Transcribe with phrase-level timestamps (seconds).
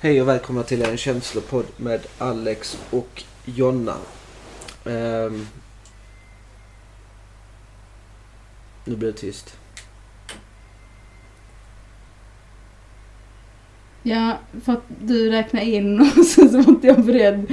[0.00, 3.96] Hej och välkomna till en känslopodd med Alex och Jonna.
[4.84, 5.46] Ehm.
[8.84, 9.56] Nu blir det tyst.
[14.02, 17.46] Ja, för att du räknade in och sen så var inte jag beredd.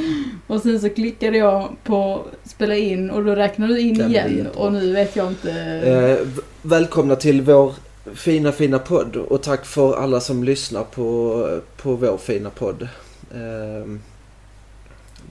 [0.48, 4.48] Och sen så klickade jag på spela in och då räknade du in Den igen.
[4.48, 5.52] Och nu vet jag inte.
[6.36, 7.74] V- välkomna till vår
[8.14, 12.88] fina fina podd och tack för alla som lyssnar på, på vår fina podd.
[13.36, 14.02] Ehm,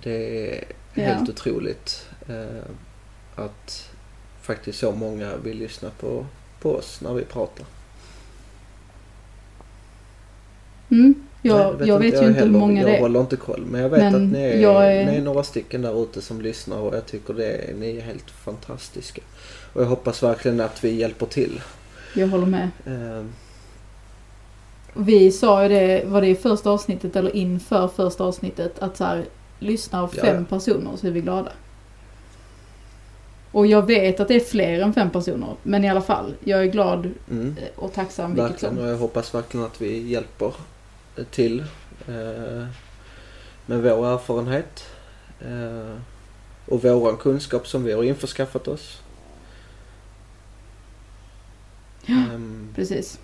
[0.03, 0.65] det är
[0.97, 1.03] Ja.
[1.03, 2.63] helt otroligt eh,
[3.45, 3.91] att
[4.43, 6.27] faktiskt så många vill lyssna på,
[6.61, 7.67] på oss när vi pratar.
[10.91, 12.59] Mm, Nej, jag, jag vet ju inte hur heller.
[12.59, 13.01] många jag det är.
[13.01, 13.65] håller inte koll.
[13.71, 16.23] Men jag vet Men att ni är, jag är- ni är några stycken där ute
[16.23, 19.23] som lyssnar och jag tycker det är, ni är helt fantastiska.
[19.73, 21.61] Och jag hoppas verkligen att vi hjälper till.
[22.15, 22.71] Jag håller med.
[22.87, 23.33] Ehm,
[24.95, 29.05] Vi sa ju det, var det i första avsnittet eller inför första avsnittet, att så
[29.05, 29.25] här,
[29.59, 30.57] lyssnar fem ja.
[30.57, 31.53] personer så är vi glada.
[33.53, 36.61] Och jag vet att det är fler än fem personer, men i alla fall, jag
[36.61, 37.57] är glad mm.
[37.59, 40.55] eh, och tacksam Verkligen och jag hoppas verkligen att vi hjälper
[41.31, 41.61] till
[42.09, 42.67] eh,
[43.67, 44.85] med vår erfarenhet
[45.41, 45.97] eh,
[46.67, 49.01] och våran kunskap som vi har införskaffat oss.
[52.07, 52.15] Ja.
[52.15, 53.19] Ehm, Precis.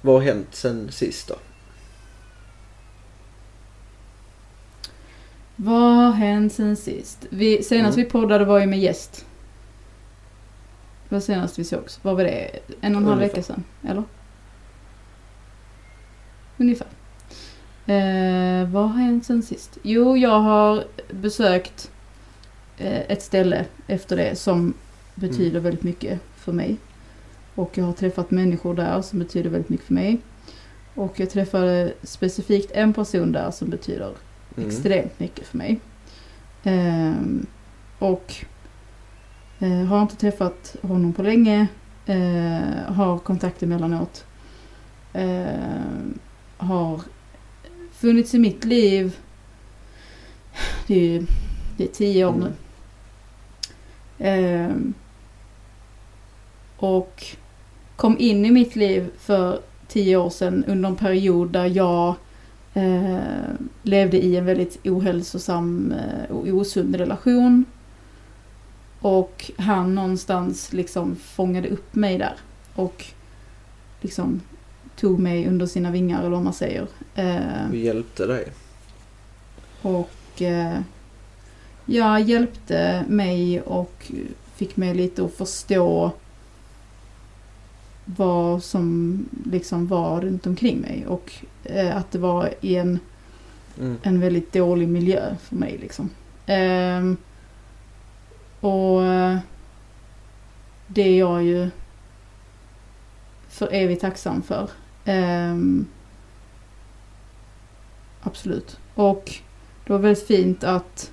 [0.00, 1.34] vad har hänt sen sist då?
[5.56, 7.26] Vad har hänt sen sist?
[7.30, 8.04] Vi, senast Mm.
[8.06, 9.26] vi poddade var ju med gäst.
[11.08, 11.98] Det var senast vi sågs.
[12.02, 12.58] Vad var det?
[12.80, 13.64] En och en halv vecka sedan?
[13.88, 14.04] Eller?
[16.56, 16.86] Ungefär.
[17.86, 19.78] Eh, vad har hänt sen sist?
[19.82, 21.90] Jo, jag har besökt
[22.78, 24.74] eh, ett ställe efter det som
[25.14, 25.62] betyder Mm.
[25.62, 26.76] väldigt mycket för mig.
[27.54, 30.18] Och jag har träffat människor där som betyder väldigt mycket för mig.
[30.94, 34.12] Och jag träffade specifikt en person där som betyder
[34.56, 34.68] Mm.
[34.68, 35.80] extremt mycket för mig.
[36.64, 37.46] Ehm,
[37.98, 38.34] och
[39.58, 41.66] eh, har inte träffat honom på länge.
[42.06, 44.24] Eh, har kontakt emellanåt.
[45.12, 46.18] Ehm,
[46.56, 47.00] har
[47.92, 49.16] funnits i mitt liv.
[50.86, 51.26] Det är, ju-
[51.76, 52.40] det är tio år Mm.
[52.44, 52.52] nu.
[54.18, 54.94] Ehm,
[56.76, 57.24] och
[57.96, 62.14] kom in i mitt liv för tio år sedan under en period där jag
[62.74, 63.18] eh,
[63.82, 67.64] levde i en väldigt ohälsosam eh, och osund relation.
[69.00, 72.34] Och han någonstans liksom fångade upp mig där.
[72.74, 73.04] Och
[74.00, 74.40] liksom
[74.96, 76.86] tog mig under sina vingar eller vad man säger.
[77.14, 78.46] Eh, Vi hjälpte dig.
[79.82, 80.78] och eh,
[81.86, 84.12] jag hjälpte mig och
[84.54, 86.10] fick mig lite att förstå
[88.04, 91.06] vad som liksom var runt omkring mig.
[91.06, 91.32] Och
[91.64, 92.98] eh, att det var i en
[93.78, 93.98] Mm.
[94.02, 96.10] en väldigt dålig miljö för mig liksom.
[96.46, 97.16] Ehm,
[98.60, 99.38] och eh,
[100.86, 101.70] det är jag ju
[103.48, 104.70] för evigt tacksam för.
[105.04, 105.86] Ehm,
[108.22, 108.78] absolut.
[108.94, 109.34] Och
[109.86, 111.12] det var väldigt fint att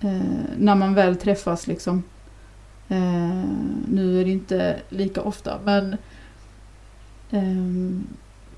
[0.00, 0.20] eh,
[0.58, 2.02] när man väl träffas liksom.
[2.88, 3.44] Eh,
[3.88, 5.96] nu är det inte lika ofta men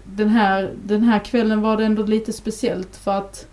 [0.04, 3.46] den här, den här kvällen var det ändå lite speciellt för att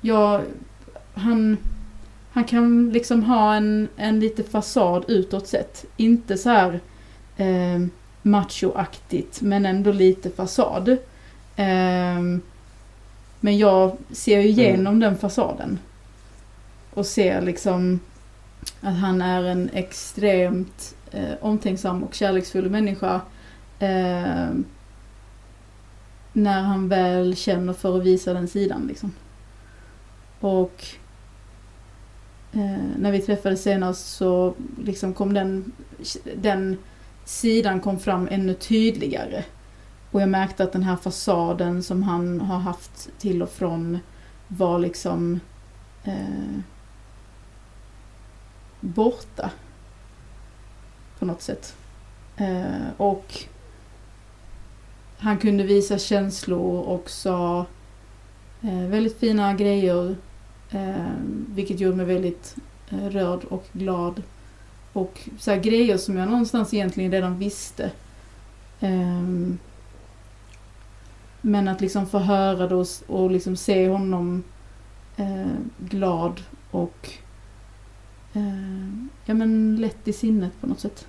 [0.00, 0.42] jag,
[1.14, 1.56] han,
[2.30, 5.84] han kan liksom ha en, en lite fasad utåt sett.
[5.96, 6.80] Inte så här
[7.36, 7.86] eh,
[8.22, 10.88] machoaktigt men ändå lite fasad.
[11.56, 12.20] Eh,
[13.40, 15.78] men jag ser ju igenom den fasaden.
[16.94, 18.00] Och ser liksom
[18.80, 23.20] att han är en extremt eh, omtänksam och kärleksfull människa.
[23.78, 24.50] Eh,
[26.32, 29.12] när han väl känner för att visa den sidan liksom.
[30.40, 30.84] Och
[32.52, 34.54] eh, när vi träffades senast så
[34.84, 35.72] liksom kom den,
[36.36, 36.78] den
[37.24, 39.44] sidan kom fram ännu tydligare.
[40.10, 43.98] Och jag märkte att den här fasaden som han har haft till och från
[44.48, 45.40] var liksom
[46.04, 46.60] eh,
[48.80, 49.50] borta.
[51.18, 51.76] På något sätt.
[52.36, 53.44] Eh, och
[55.18, 57.66] han kunde visa känslor och sa
[58.62, 60.16] eh, väldigt fina grejer.
[60.70, 61.12] Eh,
[61.48, 62.56] vilket gjorde mig väldigt
[62.90, 64.22] eh, rörd och glad.
[64.92, 67.90] Och så här grejer som jag någonstans egentligen redan visste.
[68.80, 69.58] Ehm,
[71.40, 74.42] men att liksom få höra det och, och liksom se honom
[75.16, 77.08] eh, glad och
[78.32, 78.88] eh,
[79.24, 81.06] ja men lätt i sinnet på något sätt.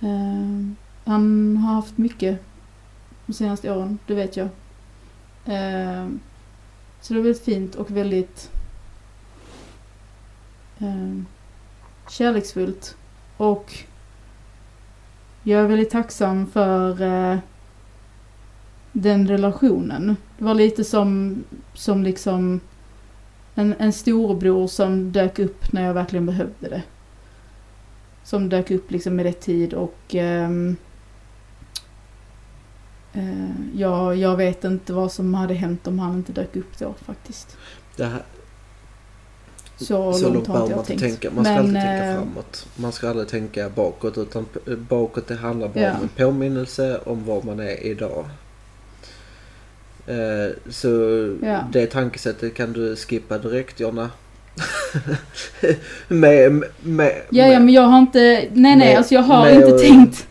[0.00, 0.70] Eh,
[1.04, 2.40] han har haft mycket
[3.26, 4.48] de senaste åren, det vet jag.
[5.44, 6.08] Eh,
[7.00, 8.50] så det var väldigt fint och väldigt
[10.78, 11.22] eh,
[12.10, 12.96] kärleksfullt.
[13.36, 13.74] Och
[15.42, 17.38] jag är väldigt tacksam för eh,
[18.92, 20.16] den relationen.
[20.38, 21.36] Det var lite som,
[21.74, 22.60] som liksom
[23.54, 26.82] en, en storebror som dök upp när jag verkligen behövde det.
[28.24, 30.76] Som dök upp liksom i rätt tid och ehm,
[33.16, 36.94] eh, ja, jag vet inte vad som hade hänt om han inte dök upp då
[37.06, 37.56] faktiskt.
[37.98, 38.22] Här,
[39.76, 41.00] Så, så långt har inte man jag inte tänkt.
[41.20, 41.30] tänka.
[41.34, 42.66] Man ska Men, alltid tänka eh, framåt.
[42.76, 44.46] Man ska aldrig tänka bakåt utan
[44.88, 45.90] bakåt det handlar bara Ja.
[45.94, 48.24] om en påminnelse om var man är idag.
[50.06, 50.88] Eh, så
[51.42, 51.60] Ja.
[51.72, 54.10] det tankesättet kan du skippa direkt Jonna.
[56.08, 59.54] med, med, Ja, ja, men jag har inte, nej nej, med- alltså jag har med
[59.54, 60.26] inte tänkt,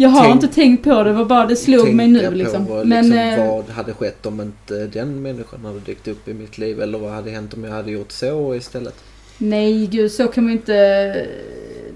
[0.00, 2.66] jag har tänk- inte tänkt på det, var bara det slog mig nu liksom.
[2.66, 6.34] på Men, liksom, eh, vad hade skett om inte den människan hade dykt upp i
[6.34, 8.94] mitt liv eller vad hade hänt om jag hade gjort så istället.
[9.38, 11.26] nej gud, så kan man ju inte,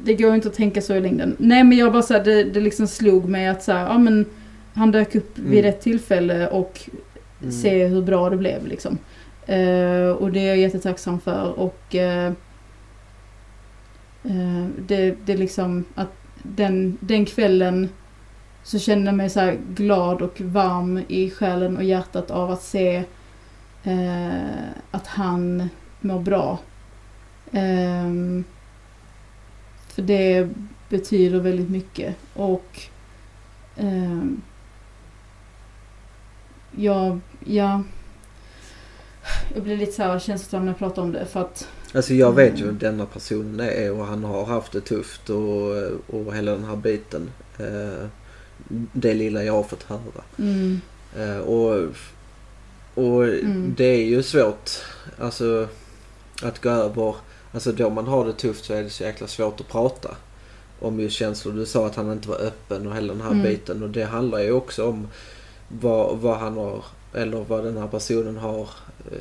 [0.04, 1.36] det går inte att tänka så i längden.
[1.38, 4.26] Nej men jag bara såhär, det, det liksom slog mig att såhär, ja men
[4.74, 5.70] han dök upp vid Mm.
[5.70, 6.80] ett tillfälle och
[7.42, 7.52] Mm.
[7.52, 8.98] se hur bra det blev liksom.
[9.46, 12.32] Eh, och det är jag jättetacksam för och eh,
[14.24, 16.12] eh, det, det liksom att
[16.44, 17.88] den, den kvällen
[18.62, 22.62] så kände jag mig så här glad och varm i själen och hjärtat av att
[22.62, 23.04] se
[23.84, 25.68] eh, att han
[26.00, 26.58] mår bra.
[27.52, 28.12] Eh,
[29.88, 30.48] för det
[30.88, 32.80] betyder väldigt mycket och
[33.76, 34.24] eh,
[36.76, 37.82] jag, ja,
[39.54, 42.32] jag blir lite så här känslosam när jag pratar om det för att Alltså jag
[42.32, 42.66] vet ju Mm.
[42.66, 45.70] vem denna personen är och han har haft det tufft och,
[46.06, 47.30] och hela den här biten.
[47.58, 48.06] Eh,
[48.92, 50.22] det lilla jag har fått höra.
[50.38, 50.80] mm,
[51.18, 51.88] Eh, och
[52.94, 53.74] och Mm.
[53.76, 54.70] det är ju svårt
[55.18, 55.68] alltså
[56.42, 57.14] att gå över.
[57.52, 60.10] Alltså då man har det tufft så är det så jäkla svårt att prata
[60.80, 61.52] om just känslor.
[61.52, 63.42] Du sa att han inte var öppen och hela den här Mm.
[63.42, 65.08] biten och det handlar ju också om
[65.68, 68.60] vad, vad han har eller vad den här personen har
[69.12, 69.18] eh,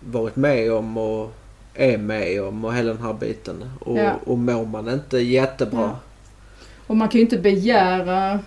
[0.00, 1.32] varit med om och
[1.76, 3.70] är med om och hela den här biten.
[3.80, 4.12] Och, Ja.
[4.24, 5.98] och mår man inte jättebra Ja.
[6.86, 8.40] och man kan ju inte begära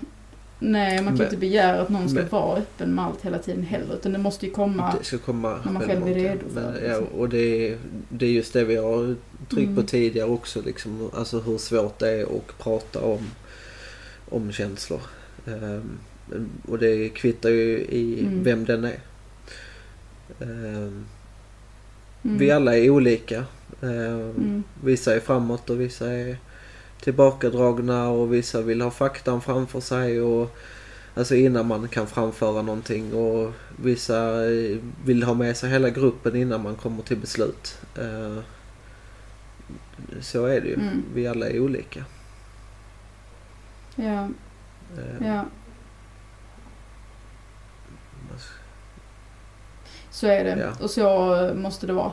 [0.62, 3.38] Nej, man kan Men- inte begära att någon ska men- vara öppen med allt hela
[3.40, 3.96] tiden heller.
[3.96, 4.94] Utan det måste ju komma...
[5.26, 7.20] Komma när man själv är redo för Men, det, ja, liksom.
[7.20, 7.78] och det är,
[8.10, 9.16] det är just det vi har
[9.50, 9.86] tryckt på Mm.
[9.86, 10.62] tidigare också.
[10.62, 13.20] Liksom, alltså hur svårt det är att prata om,
[14.30, 15.02] om känslor.
[15.48, 15.90] Ehm,
[16.68, 18.44] och det kvittar ju i Mm.
[18.44, 19.00] vem den är.
[20.42, 21.06] Ehm,
[22.30, 22.40] Mm.
[22.40, 23.46] Vi alla är olika.
[23.82, 24.64] Ehm, Mm.
[24.84, 26.38] Vissa är framåt och vissa är
[27.02, 30.22] tillbakadragna och vissa vill ha faktan framför sig.
[30.22, 30.56] Och,
[31.16, 34.34] alltså innan man kan framföra någonting och vissa
[35.06, 37.78] vill ha med sig hela gruppen innan man kommer till beslut.
[37.98, 38.38] Eh,
[40.22, 40.74] Så är det ju.
[40.74, 41.04] Mm.
[41.14, 42.04] Vi alla är olika.
[43.96, 44.30] Ja,
[44.98, 45.46] Eh, ja.
[50.20, 50.60] Så är det.
[50.62, 50.84] Ja.
[50.84, 52.12] Och så måste det vara.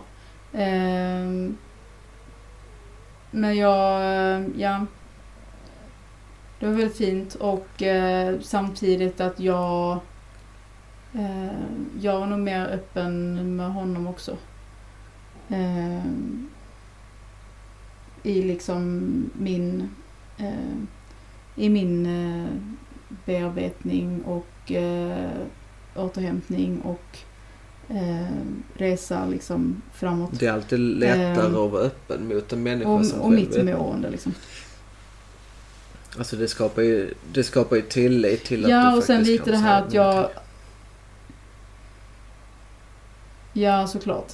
[0.52, 1.56] Ehm,
[3.30, 4.86] men jag, ja.
[6.60, 9.98] Det var väldigt fint och eh, samtidigt att jag
[11.14, 11.60] eh,
[12.00, 14.36] jag var nog mer öppen med honom också.
[15.48, 16.50] Ehm,
[18.22, 19.90] I liksom min
[20.38, 20.76] eh,
[21.56, 22.08] i min
[23.24, 24.72] bearbetning och
[25.94, 27.18] återhämtning och
[27.88, 28.26] eh,
[28.74, 30.30] resa liksom framåt.
[30.32, 33.64] Det är alltid lättare Ehm, att vara öppen mot en människa Och, som och mitt
[33.64, 34.34] mående liksom.
[36.18, 39.50] Alltså det skapar ju, det skapar ju tillit till att Ja du och sen lite
[39.50, 40.28] det här att jag...
[43.52, 44.32] Ja såklart.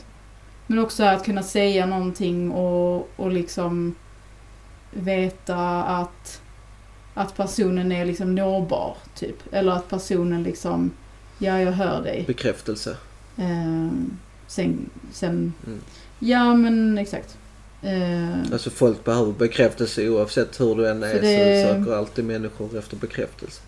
[0.67, 3.95] Men också att kunna säga någonting och, och liksom
[4.91, 6.41] veta att,
[7.15, 9.37] att personen är liksom nåbar typ.
[9.53, 10.91] Eller att personen liksom,
[11.39, 12.25] ja jag hör dig.
[12.27, 12.97] Bekräftelse.
[13.37, 15.81] Ehm, sen, sen, Mm.
[16.19, 17.37] ja men exakt.
[17.83, 22.25] Ehm, Alltså folk behöver bekräftelse oavsett hur du än är Så det- så söker alltid
[22.25, 23.63] människor efter bekräftelse.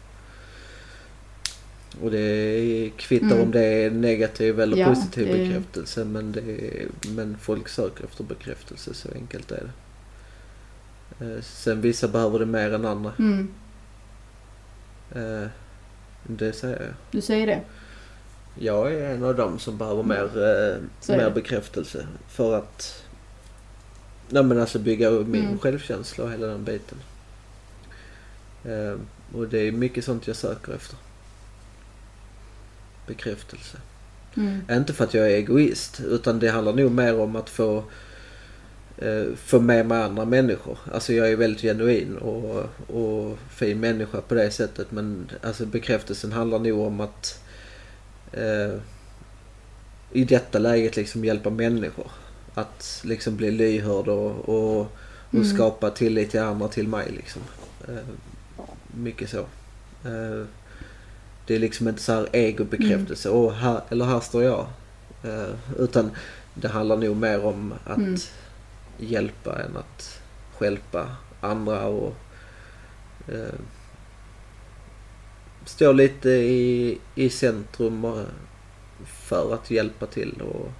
[2.02, 3.40] Och det kvittar Mm.
[3.40, 8.04] om det är negativ eller Ja, positiv det- bekräftelse men, det är, men folk söker
[8.04, 9.62] efter bekräftelse så enkelt är
[11.18, 11.25] det.
[11.25, 13.12] Eh, Sen vissa behöver det mer än andra.
[13.18, 13.49] mm,
[16.26, 16.94] Det säger jag.
[17.11, 17.61] du säger det.
[18.58, 23.02] Jag är en av dem som behöver mer, eh, mer bekräftelse för att
[24.28, 25.58] nej, men alltså bygga upp min Mm.
[25.58, 26.99] självkänsla och hela den biten.
[28.64, 28.94] Eh,
[29.37, 30.96] och det är mycket sånt jag söker efter.
[33.06, 33.78] bekräftelse.
[34.37, 34.61] Mm.
[34.70, 37.84] Inte för att jag är egoist utan det handlar nog mer om att få
[38.99, 40.78] eh, få med mig andra människor.
[40.92, 42.64] Alltså jag är väldigt genuin och,
[42.96, 47.43] och fin människa på det sättet men alltså bekräftelsen handlar nog om att
[48.36, 48.74] eh,
[50.12, 52.10] i detta läget liksom hjälpa människor.
[52.54, 54.90] Att liksom bli lyhörd och, och, och
[55.34, 55.54] Mm.
[55.56, 57.42] skapa tillit till andra till mig liksom.
[57.88, 58.04] Eh,
[58.94, 59.38] mycket så.
[60.04, 60.46] Eh,
[61.46, 63.28] det är liksom inte så här egobekräftelse.
[63.28, 63.40] Mm.
[63.40, 64.66] Åh, här, eller här står jag.
[65.24, 66.10] Eh, utan
[66.54, 68.16] det handlar nog mer om att Mm.
[68.98, 70.20] hjälpa än att
[70.54, 72.14] stjälpa andra och
[73.28, 73.54] eh,
[75.64, 78.25] stå lite i, i centrum
[79.06, 80.73] för att hjälpa till och,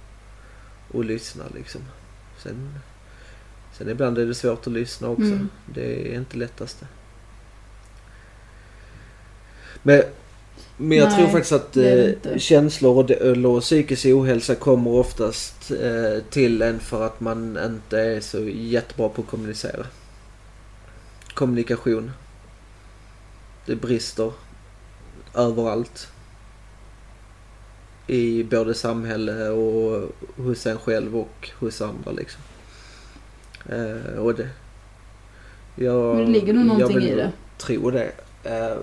[0.91, 1.81] och lyssna liksom.
[2.43, 2.79] Sen,
[3.77, 5.23] sen ibland är det svårt att lyssna också.
[5.23, 5.49] Mm.
[5.65, 6.87] Det är inte lättaste.
[9.83, 10.03] Men,
[10.77, 16.23] men jag Nej, tror faktiskt att eh, känslor och, och psykisk ohälsa kommer oftast eh,
[16.29, 19.85] till en för att man inte är så jättebra på att kommunicera.
[21.33, 22.11] Kommunikation.
[23.65, 24.31] Det brister
[25.35, 26.07] överallt.
[28.07, 32.41] I både samhälle och hos en själv och hos andra liksom.
[33.69, 34.49] Eh, och det...
[35.75, 37.31] Jag, Men det ligger nog jag någonting i det.
[37.57, 38.11] tro det.
[38.43, 38.77] Eh,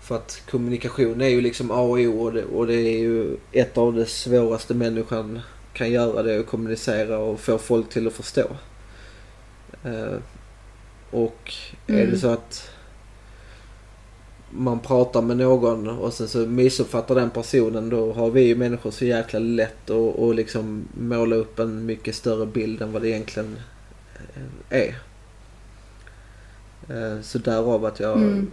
[0.00, 3.36] för att kommunikation är ju liksom A och O och det, och det är ju
[3.52, 5.40] ett av det svåraste människan
[5.72, 8.46] kan göra det är att kommunicera och få folk till att förstå.
[9.84, 10.16] Eh,
[11.10, 11.52] och
[11.86, 12.10] är Mm.
[12.10, 12.70] det så att
[14.56, 18.90] man pratar med någon och sen så missuppfattar den personen då har vi ju människor
[18.90, 23.08] så jäkla lätt att och liksom måla upp en mycket större bild än vad det
[23.08, 23.56] egentligen
[24.34, 24.94] eh, är.
[26.88, 28.50] Eh, Så därav att jag Mm.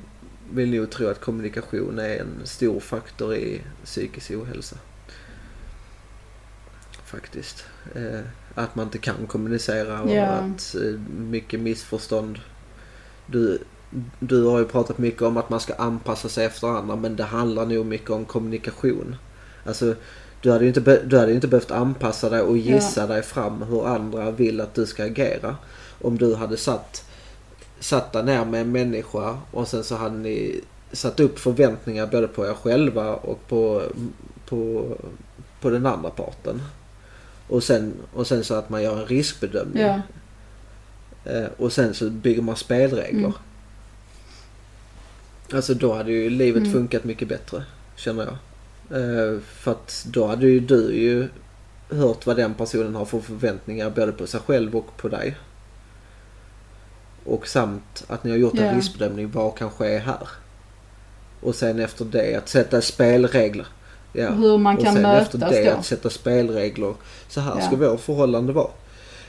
[0.53, 4.75] vill nog tro att kommunikation är en stor faktor i psykisk ohälsa.
[7.05, 7.65] Faktiskt.
[7.95, 8.19] Eh,
[8.55, 10.25] Att man inte kan kommunicera och Ja.
[10.25, 10.75] att
[11.17, 12.39] mycket missförstånd.
[13.25, 13.59] Du,
[14.19, 17.23] du har ju pratat mycket om att man ska anpassa sig efter andra men det
[17.23, 19.15] handlar nog mycket om kommunikation.
[19.65, 19.95] Alltså
[20.41, 23.61] du hade ju inte, be- du hade inte behövt anpassa dig och gissa dig fram
[23.61, 25.55] hur andra vill att du ska agera.
[26.01, 27.05] Om du hade satt,
[27.79, 32.27] satt dig ner med en människa och sen så hade ni satt upp förväntningar både
[32.27, 33.81] på er själva och på,
[34.45, 34.85] på,
[35.61, 36.61] på den andra parten.
[37.47, 39.83] Och sen, och sen så att man gör en riskbedömning.
[39.83, 40.01] Ja.
[41.25, 43.19] Eh, och sen så bygger man spelregler.
[43.19, 43.31] Mm.
[45.53, 46.73] Alltså då hade ju livet Mm.
[46.73, 47.63] funkat mycket bättre,
[47.95, 48.33] känner jag.
[49.01, 51.27] Eh, för att då hade ju du ju
[51.97, 55.35] hört vad den personen har för förväntningar både på sig själv och på dig.
[57.25, 60.27] Och samt att ni har gjort en riskbedömning, vad kan ske här?
[61.41, 63.67] Och sen efter det att sätta spelregler.
[64.13, 64.29] Ja.
[64.29, 65.71] Och hur man och kan sen efter mötas det då.
[65.77, 66.93] att sätta spelregler.
[67.27, 67.65] Så här Ja.
[67.67, 68.71] ska vår förhållande vara.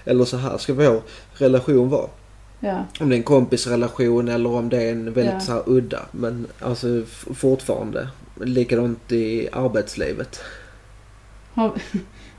[0.05, 1.03] Eller så här ska vår
[1.35, 2.09] relation vara.
[2.65, 2.85] Ja.
[3.01, 5.41] Om det är en kompisrelation eller om det är en väldigt Ja.
[5.41, 6.07] så här udda.
[6.13, 7.03] Men alltså
[7.35, 8.09] fortfarande.
[8.41, 10.41] Likadant i arbetslivet.
[11.55, 11.73] Har,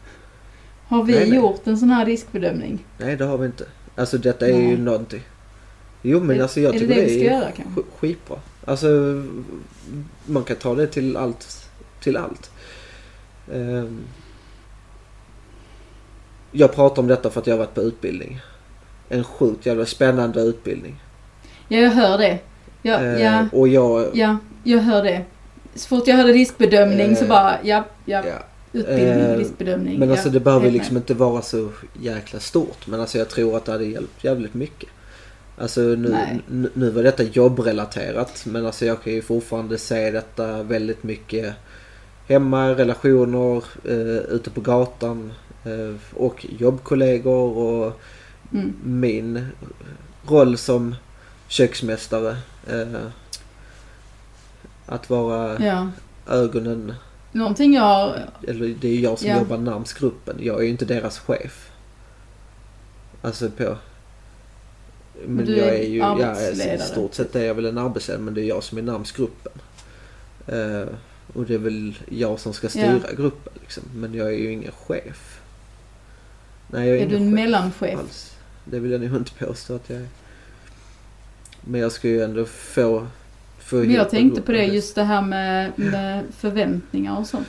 [0.88, 1.38] har vi Nej, nej.
[1.38, 2.86] gjort en sån här riskbedömning?
[2.98, 3.66] Nej det har vi inte.
[3.96, 4.78] Alltså detta är ju Nej.
[4.78, 5.22] någonting.
[6.02, 7.52] Jo men Är- alltså jag är det tycker det det, ska är göra
[8.00, 8.38] skitbra.
[8.66, 8.88] Alltså
[10.26, 11.70] man kan ta det till allt.
[12.02, 12.52] Till allt.
[13.54, 14.00] Ehm,
[16.52, 18.40] jag pratar om detta för att jag har varit på utbildning.
[19.14, 20.96] En sjukt jävla spännande utbildning.
[21.68, 22.40] Ja, jag hör det.
[22.82, 24.08] Ja, Ehm, ja, Och jag...
[24.14, 25.22] ja, jag hör det.
[25.76, 28.34] Så fort jag hörde riskbedömning så Eh, bara, ja, ja, ja.
[28.74, 30.00] utbildning, Eh, riskbedömning.
[30.00, 31.70] Men alltså det behöver liksom inte vara så
[32.02, 32.88] jäkla stort.
[32.88, 34.90] Men alltså jag tror att det hade hjälpt jävligt mycket.
[35.58, 36.18] Alltså nu,
[36.48, 38.44] nu, nu var detta jobbrelaterat.
[38.46, 41.54] Men alltså jag kan ju fortfarande se detta väldigt mycket
[42.28, 45.34] hemma, relationer, eh, ute på gatan.
[45.66, 48.00] Eh, och jobbkollegor och
[48.54, 48.74] Mm.
[48.84, 49.48] min
[50.28, 50.96] roll som
[51.48, 52.38] köksmästare.
[52.68, 53.02] Eh,
[54.86, 55.90] att vara Ja.
[56.28, 56.94] ögonen
[57.32, 58.14] Någonting jag
[58.48, 59.38] eller det är jag som Ja.
[59.40, 60.36] jobbar gruppen.
[60.40, 61.72] Jag är ju inte deras chef.
[63.22, 63.78] Alltså på...
[65.28, 66.76] Men du jag är är ju, ja, alltså, arbetsledare.
[66.76, 69.18] i stort sett är jag väl en arbetsledare men det är jag som är närmst
[69.18, 69.52] gruppen.
[70.48, 70.88] Eh,
[71.34, 73.84] och det är väl jag som ska styra gruppen liksom.
[73.96, 75.40] Men jag är ju ingen chef.
[76.68, 78.00] Nej jag är, Är du en chef mellanchef?
[78.00, 78.33] alls.
[78.66, 80.08] Det vill jag nog inte påstå att jag är.
[81.62, 83.08] Men jag ska ju ändå få...
[83.60, 87.48] få Men jag tänkte på det, just det här med, med förväntningar och sånt.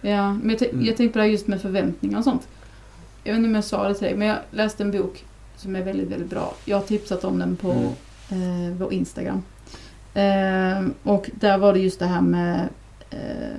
[0.00, 0.84] Ja, men jag, Mm.
[0.84, 2.48] jag tänkte på det här just med förväntningar och sånt.
[3.24, 5.24] Jag vet inte om jag sa det till dig, men jag läste en bok
[5.56, 6.54] som är väldigt, väldigt bra.
[6.64, 7.92] Jag har tipsat om den på
[8.30, 8.70] Mm.
[8.70, 9.42] eh, vår Instagram.
[10.14, 12.68] Eh, och där var det just det här med
[13.10, 13.56] eh,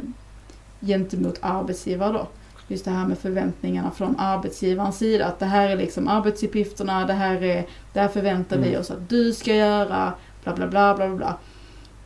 [0.81, 2.27] gentemot arbetsgivare då.
[2.67, 5.25] Just det här med förväntningarna från arbetsgivarens sida.
[5.25, 8.79] Att det här är liksom arbetsuppgifterna, det här, är, det här förväntar vi Mm.
[8.81, 11.37] oss att du ska göra, bla bla bla bla bla.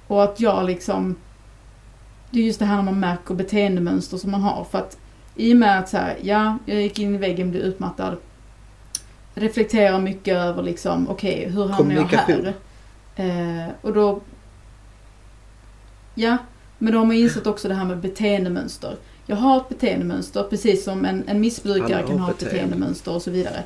[0.08, 1.16] Och att jag liksom...
[2.32, 4.63] Det är just det här när man märker beteendemönster som man har.
[4.72, 4.98] För att
[5.36, 8.18] i och med att så här, ja, jag gick in i väggen, blev utmattad.
[9.34, 12.54] Reflekterar mycket över liksom, okej, hur hamnar jag här?
[13.16, 14.20] Eh, och då...
[16.16, 16.38] Ja,
[16.78, 18.96] men då har man insett också det här med beteendemönster.
[19.29, 22.55] Jag har ett beteendemönster, precis som en, en missbrukare kan ha ett beteende.
[22.65, 23.63] beteendemönster och så vidare.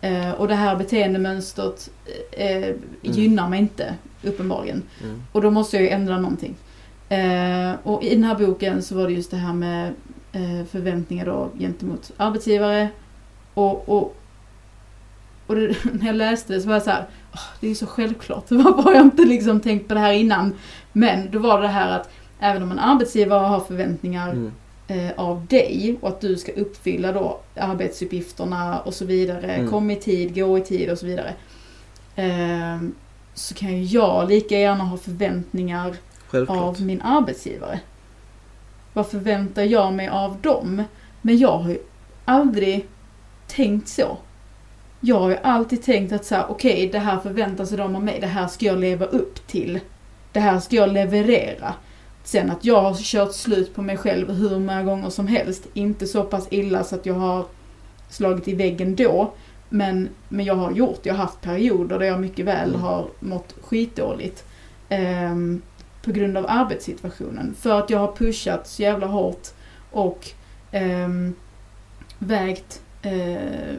[0.00, 1.90] Eh, och det här beteendemönstret
[2.32, 2.78] eh, Mm.
[3.02, 4.82] gynnar mig inte, uppenbarligen.
[5.02, 5.22] Mm.
[5.32, 6.54] Och då måste jag ju ändra någonting.
[7.08, 9.92] Eh, och i den här boken så var det just det här med
[10.32, 12.88] eh, förväntningar då gentemot arbetsgivare.
[13.54, 14.16] Och, och,
[15.46, 17.74] och det, när jag läste det så var jag så här, "Åh, det är ju
[17.74, 18.44] så självklart.
[18.50, 20.54] Varför har jag inte liksom tänkt på det här innan?
[20.92, 24.52] Men då var det här att även om en arbetsgivare har förväntningar Mm.
[24.88, 29.52] Eh, av dig och att du ska uppfylla då arbetsuppgifterna och så vidare.
[29.52, 29.70] Mm.
[29.70, 31.34] Kom i tid, gå i tid och så vidare.
[32.16, 32.88] Eh,
[33.34, 35.96] så kan ju jag lika gärna ha förväntningar
[36.28, 36.58] Självklart.
[36.58, 37.80] av min arbetsgivare.
[38.92, 40.82] Vad förväntar jag mig av dem?
[41.22, 41.78] Men jag har ju
[42.24, 42.86] aldrig
[43.46, 44.16] tänkt så.
[45.00, 48.04] Jag har ju alltid tänkt att så här, okej, det här förväntar sig de av
[48.04, 48.20] mig.
[48.20, 49.80] Det här ska jag leva upp till.
[50.32, 51.74] Det här ska jag leverera.
[52.26, 55.66] Sen att jag har kört slut på mig själv hur många gånger som helst.
[55.74, 57.44] Inte så pass illa så att jag har
[58.08, 59.32] slagit i väggen då.
[59.68, 62.80] Men, men jag har gjort, jag har haft perioder där jag mycket väl Mm.
[62.80, 64.44] har mått skitdåligt.
[64.88, 65.62] Ehm,
[66.02, 67.54] på grund av arbetssituationen.
[67.58, 69.48] För att jag har pushat så jävla hårt
[69.90, 70.30] och
[70.72, 71.34] ehm,
[72.18, 73.76] vägt eh,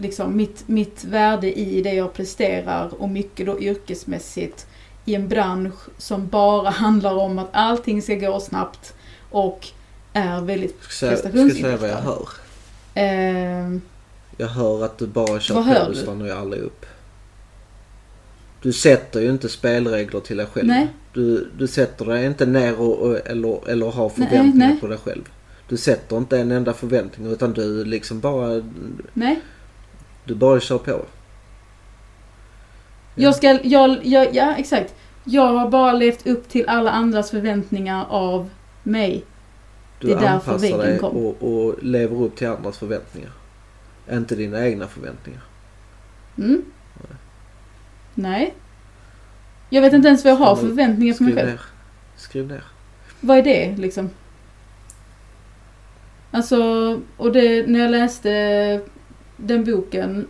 [0.00, 4.66] liksom mitt, mitt värde i det jag presterar och mycket då yrkesmässigt
[5.06, 8.94] i en bransch som bara handlar om att allting ska gå snabbt
[9.30, 9.68] och
[10.12, 12.00] är väldigt Ska säga, ska säga vad jag prestationsinriktad.
[12.00, 12.28] hör.
[12.94, 13.80] Ehm,
[14.36, 16.86] Jag hör att du bara kör på och stannar ju aldrig upp.
[18.62, 20.66] Du sätter ju inte spelregler till dig själv.
[20.66, 20.88] Nej.
[21.12, 24.80] Du, du sätter dig inte ner och, och, eller, eller har förväntningar nej.
[24.80, 25.22] på dig själv.
[25.68, 28.62] Du sätter inte en enda förväntning utan du liksom bara,
[29.12, 29.40] nej,
[30.24, 31.00] du bara kör på.
[33.18, 34.94] Jag ska, jag, jag, ja exakt.
[35.24, 38.50] Jag har bara levt upp till alla andras förväntningar av
[38.82, 39.24] mig.
[39.98, 41.16] Du Det är därför anpassar väggen dig kom.
[41.16, 43.30] och, och lever upp till andras förväntningar.
[44.12, 45.40] Inte dina egna förväntningar.
[46.38, 46.62] Mm.
[48.14, 48.54] Nej.
[49.70, 51.48] Jag vet inte ens vad jag har för förväntningar på mig själv.
[51.48, 51.60] ner.
[52.16, 52.64] Skriv ner.
[53.20, 54.10] Vad är det liksom?
[56.30, 56.56] Alltså,
[57.16, 58.80] och det, när jag läste
[59.36, 60.26] den boken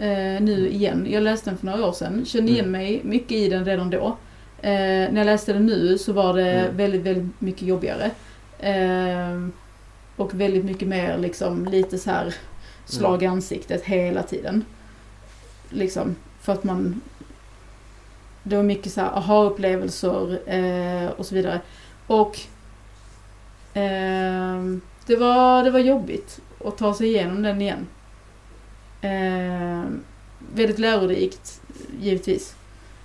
[0.00, 1.06] eh, nu igen.
[1.10, 2.24] Jag läste den för några år sedan.
[2.26, 4.06] Kände igen mig mycket i den redan då.
[4.62, 4.70] Eh,
[5.12, 6.76] när jag läste den nu så var det Mm.
[6.76, 8.10] väldigt, väldigt mycket jobbigare.
[8.58, 9.48] Eh,
[10.16, 12.34] och väldigt mycket mer liksom lite så här
[12.84, 14.64] slag i ansiktet hela tiden.
[15.70, 17.00] Liksom, för att man...
[18.42, 21.60] Det var mycket så här aha-upplevelser eh, och så vidare.
[22.06, 22.38] Och
[23.74, 27.86] ehm, det, var, det var jobbigt att ta sig igenom den igen.
[29.00, 30.00] Ehm,
[30.54, 31.60] väldigt lärorikt,
[32.00, 32.54] givetvis.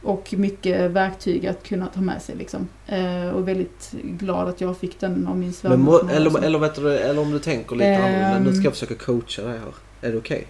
[0.03, 2.67] Och mycket verktyg att kunna ta med sig liksom.
[2.87, 6.11] Eh, och väldigt glad att jag fick den av min svärmor.
[6.11, 8.03] eller, eller, vet du, eller om du tänker lite Ehm.
[8.25, 8.49] annorlunda.
[8.51, 9.73] Nu ska jag försöka coacha dig här.
[10.01, 10.47] Är det okej?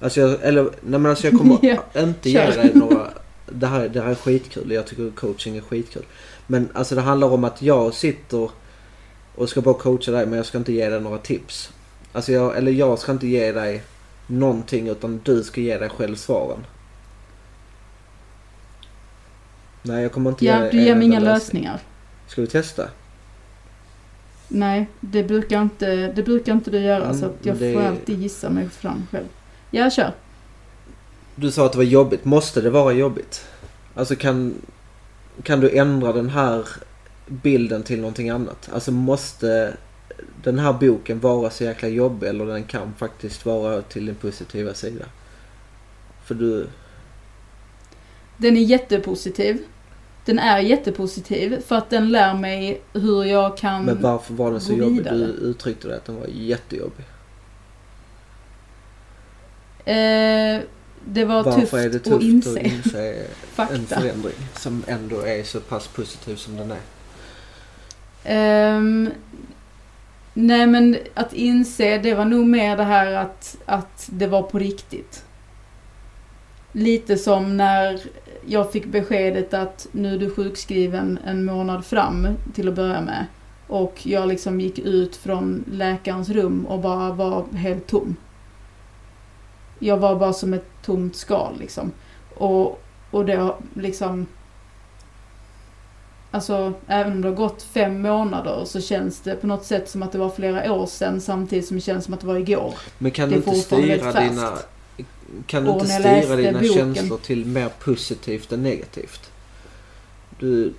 [0.00, 2.46] Alltså jag, eller, nej men alltså jag kommer Ja, inte kör.
[2.50, 3.08] ge dig några...
[3.46, 4.70] Det här, det här är skitkul.
[4.72, 6.04] Jag tycker coaching är skitkul.
[6.46, 8.50] Men alltså det handlar om att jag sitter
[9.34, 11.72] och ska bara coacha dig men jag ska inte ge dig några tips.
[12.12, 13.82] Alltså jag, eller jag ska inte ge dig
[14.28, 16.66] någonting utan du ska ge dig själv svaren.
[19.82, 21.34] Nej jag kommer inte ge ja, dig du ger mig inga lösning.
[21.62, 21.80] lösningar.
[22.26, 22.88] Ska vi testa?
[24.48, 27.82] Nej, det brukar inte, det brukar inte du göra Mm, så att jag det- får
[27.82, 29.26] alltid gissa mig fram själv.
[29.70, 30.12] Ja, kör.
[31.34, 32.24] Du sa att det var jobbigt.
[32.24, 33.46] Måste det vara jobbigt?
[33.94, 34.54] Alltså kan,
[35.42, 36.66] kan du ändra den här
[37.26, 38.68] bilden till någonting annat?
[38.72, 39.76] Alltså måste
[40.42, 44.74] den här boken vara så jäkla jobbig eller den kan faktiskt vara till din positiva
[44.74, 45.04] sida?
[46.24, 46.66] För du...
[48.36, 49.58] Den är jättepositiv.
[50.24, 53.84] Den är jättepositiv för att den lär mig hur jag kan...
[53.84, 55.04] Men varför var den så jobbig?
[55.04, 57.04] Du uttryckte det att den var jättejobbig.
[59.84, 60.62] eh,
[61.04, 63.26] det var Varför tufft, är det att tufft inse att inse
[63.56, 66.80] en förändring som ändå är så pass positiv som den är?
[68.24, 69.10] Ehm,
[70.38, 74.58] nej men att inse, det var nog mer det här att, att det var på
[74.58, 75.24] riktigt.
[76.72, 78.00] Lite som när
[78.46, 83.26] jag fick beskedet att nu är du sjukskriven en månad fram till att börja med.
[83.66, 88.16] Och jag liksom gick ut från läkarens rum och bara var helt tom.
[89.78, 91.92] Jag var bara som ett tomt skal liksom.
[92.34, 94.26] Och, och det liksom...
[96.30, 100.02] Alltså, även om det har gått fem månader så känns det på något sätt som
[100.02, 102.74] att det var flera år sedan samtidigt som det känns som att det var igår.
[102.98, 104.58] Men kan du inte styra dina...
[105.46, 109.30] Kan du inte styra dina boken- känslor till mer positivt än negativt?
[110.38, 110.72] Du,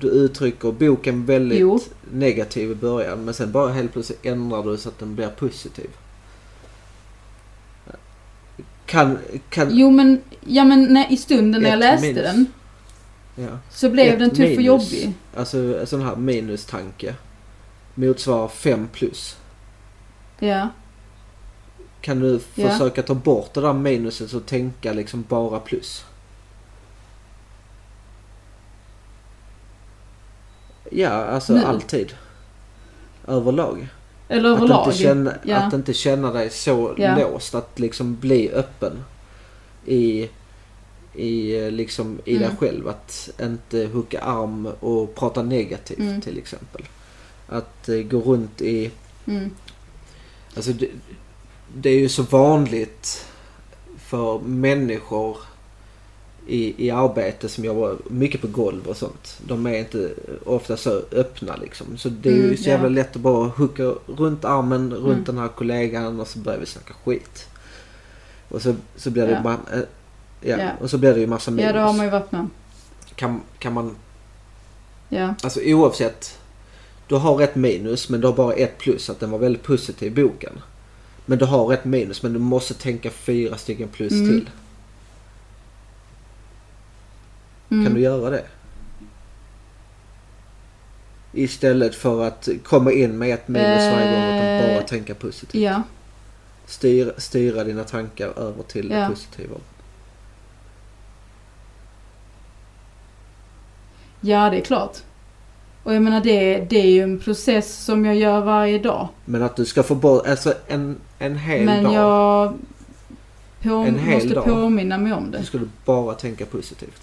[0.00, 1.80] du uttrycker boken väldigt Jo.
[2.12, 5.90] negativ i början men sen bara helt plötsligt ändrar du så att den blir positiv.
[8.86, 9.18] Kan...
[9.50, 12.22] kan Jo men, ja men när, i stunden när jag läste minus.
[12.22, 12.46] den
[13.34, 13.58] ja.
[13.70, 14.64] så blev Ett den tuff och minus.
[14.64, 15.12] jobbig.
[15.36, 17.14] Alltså en sån här minustanke
[17.94, 19.36] motsvarar 5 plus.
[20.38, 20.68] Ja.
[22.00, 22.68] Kan du Ja.
[22.68, 26.04] försöka ta bort det där minuset och tänka liksom bara plus?
[30.90, 31.64] Ja, alltså Nu?
[31.64, 32.14] alltid.
[33.26, 33.88] Överlag.
[34.28, 34.86] Eller Att överlag.
[34.86, 35.56] inte, känna, ja.
[35.56, 37.16] att inte känna dig så Ja.
[37.18, 37.54] låst.
[37.54, 39.04] Att liksom bli öppen
[39.86, 40.28] i,
[41.14, 42.56] i, eh, liksom, i dig Mm.
[42.56, 42.88] själv.
[42.88, 46.20] Att inte hucka arm och prata negativt Mm.
[46.20, 46.82] till exempel.
[47.48, 48.90] Att eh, gå runt i
[49.26, 49.50] Mm.
[50.56, 50.88] Alltså det,
[51.76, 53.26] det är ju så vanligt
[53.98, 55.36] för människor
[56.46, 59.38] i, i arbete som jobbar mycket på golv och sånt.
[59.46, 60.10] De är inte
[60.44, 61.96] ofta så öppna liksom.
[61.96, 62.90] Så det är ju Mm, så jävla ja.
[62.94, 65.24] lätt att bara hucka runt armen runt Mm.
[65.24, 67.48] den här kollegan och så börjar vi snacka skit.
[68.48, 69.40] Och så, så blir det Ja.
[69.42, 69.82] bara, äh,
[70.44, 70.70] ja, Ja.
[70.80, 71.66] och så blir det ju massa minus.
[71.66, 72.48] Ja, det har man ju varit med.
[73.14, 73.96] kan, kan man,
[75.08, 75.34] Ja.
[75.42, 76.38] alltså oavsett.
[77.08, 79.10] Du har ett minus men du har bara ett plus.
[79.10, 80.60] Att den var väldigt positiv boken.
[81.26, 84.28] Men du har ett minus men du måste tänka fyra stycken plus Mm.
[84.28, 84.50] till.
[87.70, 87.84] Mm.
[87.84, 88.44] Kan du göra det?
[91.32, 95.62] Istället för att komma in med ett minus varje gång utan bara Eh, tänka positivt.
[95.62, 95.82] Ja.
[96.66, 99.08] Styr, styra dina tankar över till det Ja.
[99.08, 99.56] positiva.
[104.26, 104.96] Ja, det är klart.
[105.82, 109.08] Och jag menar det, det är ju en process som jag gör varje dag.
[109.24, 111.94] Men att du ska få bort, alltså en, en hel Men dag.
[111.94, 112.54] jag
[113.62, 114.44] på, En hel måste dag.
[114.44, 115.44] påminna mig om det.
[115.52, 117.02] du bara tänka positivt.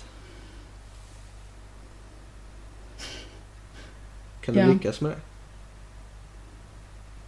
[4.41, 4.67] Kan du Ja.
[4.67, 5.17] lyckas med det?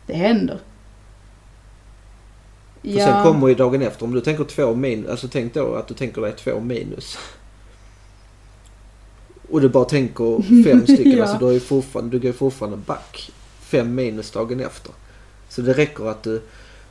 [0.05, 0.59] Det händer.
[2.81, 4.05] För sen kommer ju dagen efter.
[4.05, 5.09] Om du tänker två minus.
[5.09, 7.17] Alltså tänk då att du tänker dig två minus.
[9.49, 11.17] Och du bara tänker fem stycken.
[11.17, 11.23] Ja.
[11.25, 13.31] Alltså du, ju fortfarande, du går fortfarande back.
[13.61, 14.91] Fem minus dagen efter.
[15.49, 16.41] Så det räcker att du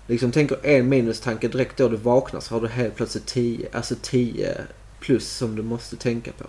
[0.06, 3.68] liksom tänker en minustanke direkt då du vaknar så har du helt plötsligt tio.
[3.72, 4.54] Alltså tio
[5.00, 6.44] plus som du måste tänka på.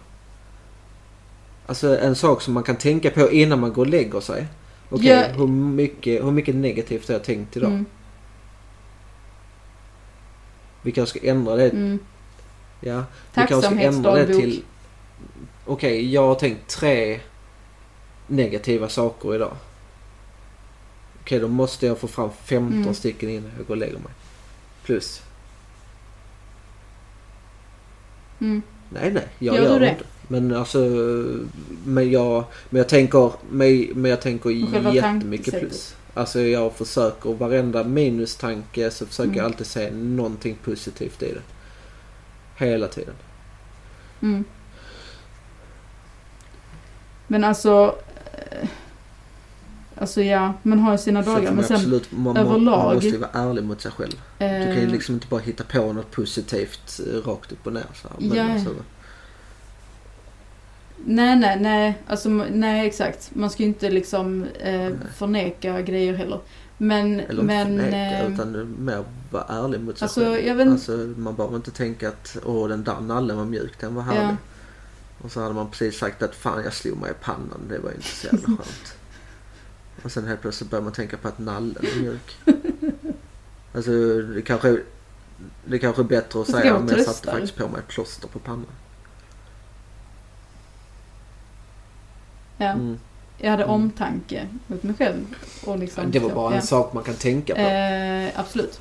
[1.66, 4.48] Alltså en sak som man kan tänka på innan man går och lägger sig.
[4.89, 5.24] Okej, Ja.
[5.38, 7.72] hur, mycket, hur mycket negativt har jag tänkt idag?
[7.72, 7.86] Mm,
[10.82, 11.70] Vi kanske ska ändra det.
[11.70, 12.00] mm.
[12.82, 13.04] Ja,
[13.36, 14.63] vi kanske ska ändra det till...
[15.65, 17.19] Okej, jag har tänkt tre
[18.28, 19.54] negativa saker idag.
[21.21, 22.93] Okej, då måste jag få fram 15 Mm.
[22.93, 24.12] stycken innan jag går och lägger mig.
[24.84, 25.21] Plus.
[28.41, 28.62] Mm.
[28.89, 30.04] Nej, nej, jag Gör gör, det inte.
[30.28, 30.80] Men alltså,
[31.86, 34.49] men jag, men jag tänker, men, men jag tänker
[34.93, 35.95] jättemycket plus.
[36.13, 39.38] Alltså jag försöker, varenda minustanke så försöker Mm.
[39.38, 41.41] jag alltid se någonting positivt i det.
[42.65, 43.13] Hela tiden.
[44.21, 44.43] Mm.
[47.34, 47.96] Men alltså...
[48.52, 48.67] eh,
[49.98, 51.52] Alltså ja, man har ju sina dagar.
[51.52, 54.12] Men sen absolut, man, man, man överlag- måste ju vara ärlig mot sig själv.
[54.38, 57.74] Du kan ju eh, liksom inte bara hitta på något positivt eh, rakt upp och
[57.74, 58.17] ner så här.
[58.28, 58.54] Men Ja.
[58.54, 58.69] alltså,
[61.06, 61.98] Nej, nej, nej.
[62.08, 63.32] Alltså, nej exakt.
[63.36, 66.39] Man ska ju inte liksom eh, förneka grejer heller.
[66.78, 67.67] Men, eller inte men...
[67.67, 70.46] förneka eh, utan mer vara ärlig mot sig alltså, själv.
[70.48, 73.96] jag vet Alltså man behöver inte tänka att åh den där nallen var mjuk, den
[73.96, 74.22] var härlig.
[74.24, 74.36] Ja.
[75.24, 77.92] Och så hade man precis sagt att fan jag slog mig i pannan, det var
[77.92, 78.96] inte så jävla skönt.
[80.04, 82.38] och sen helt plötsligt börjar man tänka på att nallen är mjuk.
[83.76, 84.78] Alltså det kanske,
[85.66, 88.28] det kanske är bättre att Fast säga men jag satte faktiskt på mig ett plåster
[88.28, 88.66] på pannan.
[92.58, 93.00] ja, Mm.
[93.38, 93.76] jag hade Mm.
[93.76, 95.36] omtanke mot mig själv.
[95.66, 96.56] Och liksom, Det var bara ja.
[96.58, 97.62] en sak man kan tänka på.
[97.62, 98.80] Eh, absolut.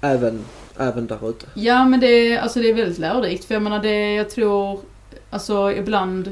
[0.00, 0.44] Även,
[0.76, 1.46] även där ute.
[1.54, 3.44] Ja men det, är- alltså det är väldigt lärorikt.
[3.44, 4.80] För jag menar det, jag tror,
[5.30, 6.26] alltså ibland,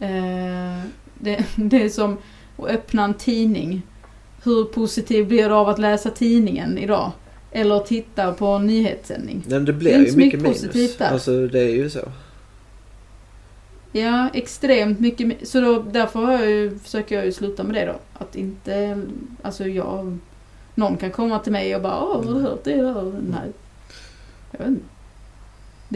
[0.00, 0.80] eh,
[1.14, 2.18] det, det är som
[2.58, 3.82] att öppna en tidning.
[4.44, 7.12] Hur positiv blir du av att läsa tidningen idag?
[7.52, 9.44] Eller titta på en nyhetssändning?
[9.48, 10.96] Men det Det blir inte ju mycket mycket minus.
[10.96, 11.06] där.
[11.10, 12.00] Alltså det är ju så.
[13.92, 15.48] Ja, extremt mycket.
[15.48, 17.96] Så då, därför har jag ju, försöker jag ju sluta med det då.
[18.24, 19.02] Att inte,
[19.42, 20.18] alltså jag,
[20.74, 23.12] någon kan komma till mig och bara Åh, har du hört det där?
[23.30, 23.52] Nej.
[24.50, 24.84] Jag vet inte.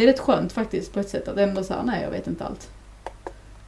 [0.00, 2.44] Det är rätt skönt faktiskt på ett sätt att ändå säga nej jag vet inte
[2.44, 2.68] allt.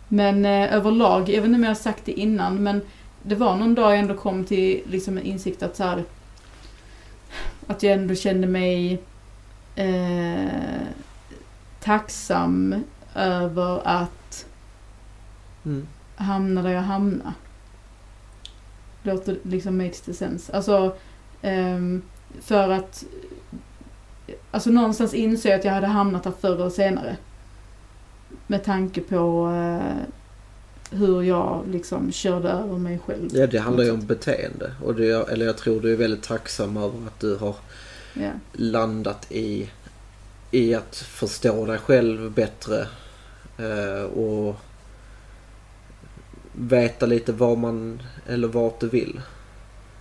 [0.08, 2.80] Men eh, överlag, jag vet inte om jag har sagt det innan men
[3.22, 6.04] det var någon dag jag ändå kom till liksom en insikt att så här,
[7.66, 9.02] att jag ändå kände mig
[9.76, 10.82] eh,
[11.80, 12.74] tacksam
[13.14, 14.46] över att
[15.64, 15.86] Mm.
[16.16, 17.32] hamna där jag hamnade.
[19.02, 20.52] Låter liksom makes the sense.
[20.52, 20.96] Alltså,
[21.42, 22.02] ehm,
[22.40, 23.04] för att
[24.54, 27.16] Alltså någonstans insåg jag att jag hade hamnat där förr eller senare.
[28.46, 29.96] Med tanke på eh,
[30.98, 33.30] hur jag liksom körde över mig själv.
[33.32, 34.74] Ja, det handlar ju om beteende.
[34.84, 37.54] Och det, eller jag tror du är väldigt tacksam över att du har
[38.14, 38.30] Ja.
[38.52, 39.70] landat i,
[40.50, 42.86] i att förstå dig själv bättre.
[43.58, 44.56] Eh, och
[46.52, 49.20] veta lite vad man, eller vart du vill.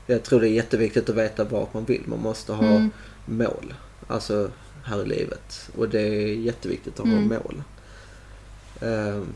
[0.08, 2.02] Jag tror det är jätteviktigt att veta vart man vill.
[2.06, 2.92] Man måste ha Mm.
[3.26, 3.74] mål.
[4.08, 4.50] Alltså
[4.84, 5.70] här i livet.
[5.78, 7.18] Och det är jätteviktigt att Mm.
[7.32, 7.64] ha mål.
[8.82, 9.28] Ehm,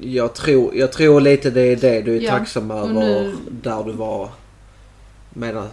[0.00, 3.84] jag, tror, jag tror lite det är det du är Ja, tacksam över nu- där
[3.84, 4.30] du var
[5.30, 5.68] medan,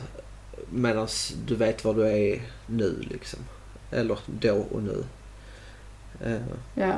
[1.48, 3.40] du vet var du är nu liksom.
[3.92, 5.04] Eller då och nu.
[6.26, 6.42] Ehm,
[6.74, 6.94] Ja.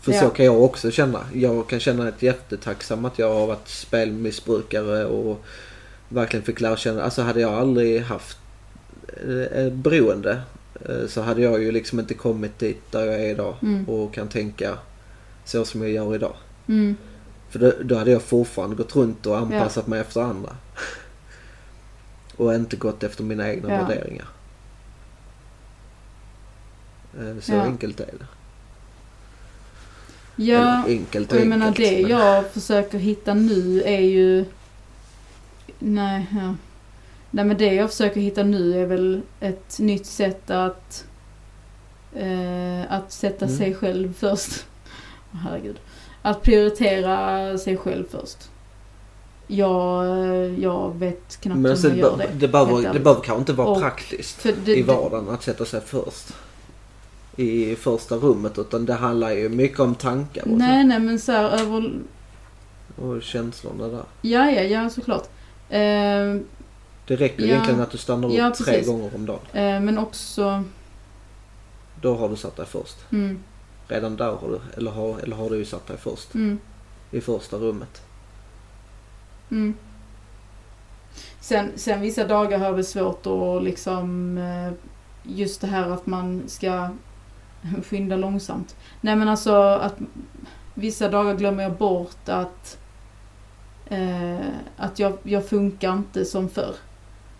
[0.00, 0.20] för Ja.
[0.20, 1.26] så kan jag också känna.
[1.34, 5.44] Jag kan känna ett jättetacksam att jag har varit spelmissbrukare och
[6.12, 7.02] verkligen fick lära känna.
[7.02, 8.38] Alltså hade jag aldrig haft
[9.26, 10.40] eh, ett beroende
[10.88, 13.88] eh, så hade jag ju liksom inte kommit dit där jag är idag Mm.
[13.88, 14.78] och kan tänka
[15.44, 16.34] så som jag gör idag.
[16.68, 16.96] Mm.
[17.50, 20.56] För då, då hade jag fortfarande gått runt och anpassat mig efter andra.
[22.36, 23.76] och inte gått efter mina egna Ja.
[23.84, 24.26] värderingar.
[27.20, 27.60] Eh, Så Ja.
[27.62, 28.26] enkelt är det.
[30.36, 34.44] Ja, Eller enkelt och jag menar enkelt, det men- jag försöker hitta nu är ju...
[35.84, 36.54] Nej, ja.
[37.30, 41.04] Nej men det jag försöker hitta nu är väl ett nytt sätt att...
[42.14, 43.58] Eh, att sätta Mm.
[43.58, 44.66] sig själv först.
[45.32, 45.76] Herregud.
[46.22, 48.50] Att prioritera sig själv först.
[49.46, 50.06] Jag,
[50.58, 52.28] jag vet knappt Men hur alltså, det, gör det.
[52.34, 56.32] det, behöver, det kanske inte vara Och- praktiskt det, i vardagen att sätta sig först.
[57.36, 61.32] I första rummet utan det handlar ju mycket om tankar och, nej, nej men så
[61.32, 61.92] här, över...
[62.96, 64.04] så, och känslorna där.
[64.22, 65.28] Ja, ja, ja såklart.
[65.78, 66.40] Eh,
[67.06, 67.48] Det räcker Ja.
[67.48, 69.40] egentligen att du stannar upp Ja, tre gånger om dagen.
[69.52, 70.64] eh, men också...
[72.00, 72.96] Då har du satt dig först.
[73.12, 73.38] Mm,
[73.88, 76.34] Redan där har du, eller har, eller har du ju satt dig först.
[76.34, 76.58] mm.
[77.10, 78.02] I första rummet.
[79.50, 79.74] Mm.
[81.40, 84.72] Sen, sen vissa dagar har jag svårt att liksom eh,
[85.22, 86.88] just det här att man ska
[87.88, 88.76] skynda långsamt.
[89.00, 89.94] Nej men alltså att
[90.74, 92.78] vissa dagar glömmer jag bort att
[93.92, 96.74] eh, att jag, jag funkar inte som förr.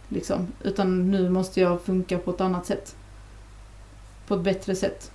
[0.08, 0.46] Liksom.
[0.62, 2.96] Utan nu måste jag funka på ett annat sätt.
[4.26, 5.10] På ett bättre sätt.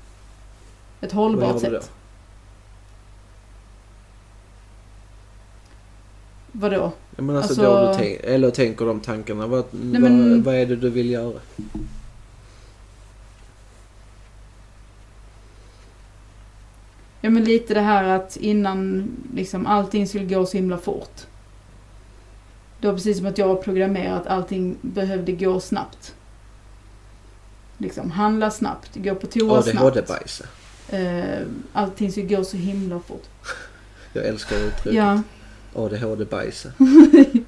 [1.01, 1.59] Ett hållbart då?
[1.59, 1.91] sätt.
[6.51, 6.91] Vadå?
[7.15, 9.47] Ja, men alltså, Alltså- då du tänk, eller tänker de tankarna.
[9.47, 11.39] Vad, Nej, men- vad, vad är det du vill göra?
[17.27, 21.21] Ja men lite det här att innan liksom allting skulle gå så himla fort.
[22.79, 26.15] Det var precis som att jag var programmerad att allting behövde gå snabbt.
[27.77, 29.79] Liksom handla snabbt, gå på toa snabbt.
[29.79, 30.45] ADHD-bajse.
[30.89, 33.25] Eh, allting skulle gå så himla fort.
[34.13, 34.93] Jag älskar uttrycket.
[34.93, 35.21] Ja.
[35.75, 36.71] ADHD-bajse.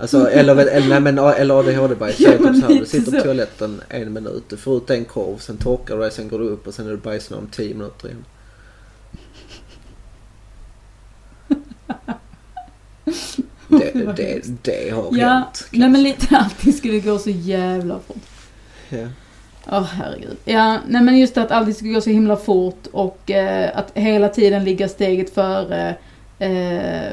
[0.00, 2.20] Alltså, eller, eller, nej, men, eller ADHD-bajs.
[2.20, 5.04] Ja, typ men så här, du sitter på toaletten en minut, du får ut en
[5.04, 7.50] korv, sen torkar du dig, sen går du upp och sen är du bajsnödig om
[7.50, 8.24] tio minuter igen.
[13.68, 15.66] Det, det, det har Ja, hänt.
[15.70, 18.16] nej men lite allting skulle gå så jävla fort.
[18.88, 19.06] Ja.
[19.70, 20.36] Åh herregud.
[20.44, 24.28] Ja, nej men just att allting ska gå så himla fort och eh, att hela
[24.28, 25.94] tiden ligga steget före.
[26.38, 27.12] Eh,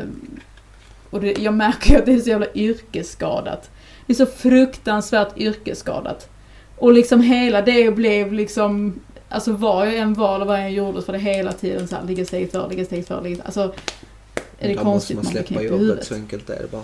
[1.10, 3.70] och det, jag märker att det är så jävla yrkesskadat.
[4.08, 6.30] Det är så fruktansvärt yrkesskadat.
[6.78, 10.74] Och liksom hela det blev liksom, alltså var jag än var eller vad jag än
[10.74, 13.44] gjorde så var det hela tiden så här, ligga steget före, ligga steget före, ligga,
[13.44, 13.74] alltså.
[14.60, 16.84] Är det konstigt måste man man släppa i jobbet, så enkelt är det bara.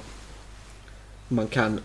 [1.28, 1.80] Man kan,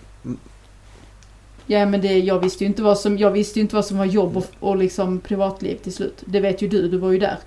[1.66, 3.98] Ja men det, jag visste ju inte vad som, jag visste ju inte vad som
[3.98, 6.22] var jobb och, och liksom privatliv till slut.
[6.24, 7.38] Det vet ju du, du var ju där.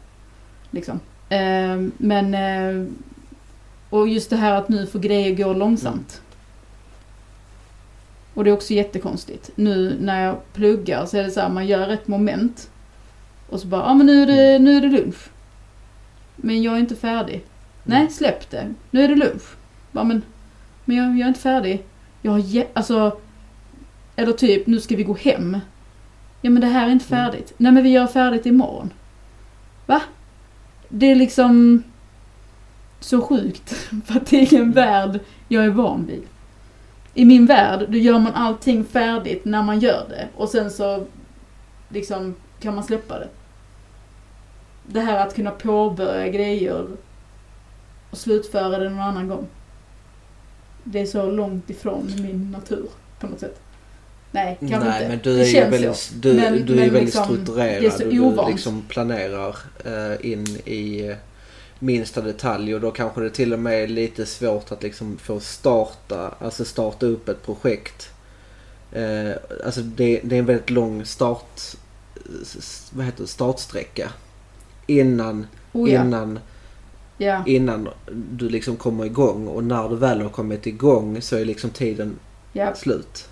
[0.72, 1.00] Liksom.
[1.30, 2.88] Eh, men, eh,
[3.90, 6.22] och just det här att nu får grejer gå långsamt.
[8.34, 9.52] Och det är också jättekonstigt.
[9.56, 12.70] Nu när jag pluggar så är det så här, man gör ett moment.
[13.50, 15.30] Och så bara, ja men nu är det, nu är det lunch.
[16.36, 17.46] Men jag är inte färdig.
[17.90, 18.74] Nej, släpp det.
[18.92, 19.44] Nu är det lunch.
[19.92, 20.22] Bara, men,
[20.86, 21.84] men jag, jag är inte färdig.
[22.22, 23.18] Jag har jä- alltså,
[24.16, 25.58] eller typ, nu ska vi gå hem.
[26.42, 27.26] Ja men det här är inte Mm.
[27.26, 27.54] färdigt.
[27.58, 28.94] Nej men vi gör färdigt imorgon.
[29.86, 30.02] Va?
[30.90, 31.84] Det är liksom
[33.00, 33.70] så sjukt.
[34.06, 36.24] För att det är en värld jag är van vid.
[37.14, 40.28] I min värld, då gör man allting färdigt när man gör det.
[40.36, 41.06] Och sen så
[41.90, 43.28] liksom kan man släppa det.
[44.88, 46.88] Det här att kunna påbörja grejer
[48.12, 49.48] och slutföra det någon annan gång.
[50.84, 53.60] Det är så långt ifrån min natur på något sätt.
[54.32, 55.08] Nej, kanske Nej, inte.
[55.10, 56.14] men du det är ju känns väldigt, så.
[56.16, 59.56] du, Men- du är men väldigt liksom, strukturerad det är så och du liksom planerar
[59.86, 61.16] eh, in i eh,
[61.80, 65.40] minsta detalj och då kanske det till och med är lite svårt att liksom få
[65.40, 68.10] starta, alltså starta upp ett projekt.
[68.92, 69.32] Eh,
[69.66, 71.62] alltså det, det är en väldigt lång start,
[72.92, 74.12] vad heter det, startsträcka.
[74.88, 76.02] Innan, Oh, ja.
[76.02, 76.40] innan,
[77.20, 77.44] ja.
[77.46, 81.70] innan du liksom kommer igång och när du väl har kommit igång så är liksom
[81.70, 82.20] tiden
[82.54, 82.76] ja.
[82.76, 83.30] slut.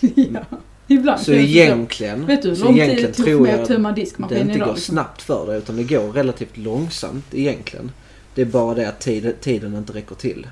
[0.14, 0.40] ja.
[0.86, 4.68] Ibland Så egentligen, Vet du så tid egentligen tror jag att det inte idag?
[4.68, 4.94] går liksom?
[4.94, 7.92] snabbt för dig utan det går relativt långsamt egentligen.
[8.34, 10.48] Det är bara det att tiden, tiden inte räcker till.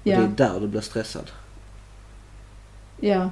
[0.00, 1.30] Och Ja, Det är där du blir stressad.
[3.00, 3.30] ja.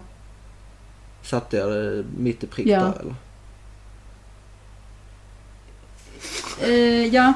[1.23, 3.15] Satte jag det mitt i prick där eller?
[6.63, 7.33] Eh, ja.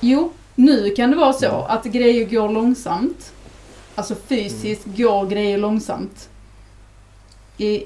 [0.00, 3.32] Jo, nu kan det vara så att grejer går långsamt.
[3.94, 4.96] Alltså fysiskt Mm.
[4.96, 6.28] går grejer långsamt.
[7.58, 7.84] I,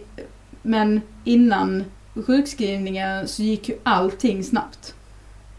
[0.63, 1.85] men innan
[2.27, 4.95] sjukskrivningen så gick ju allting snabbt.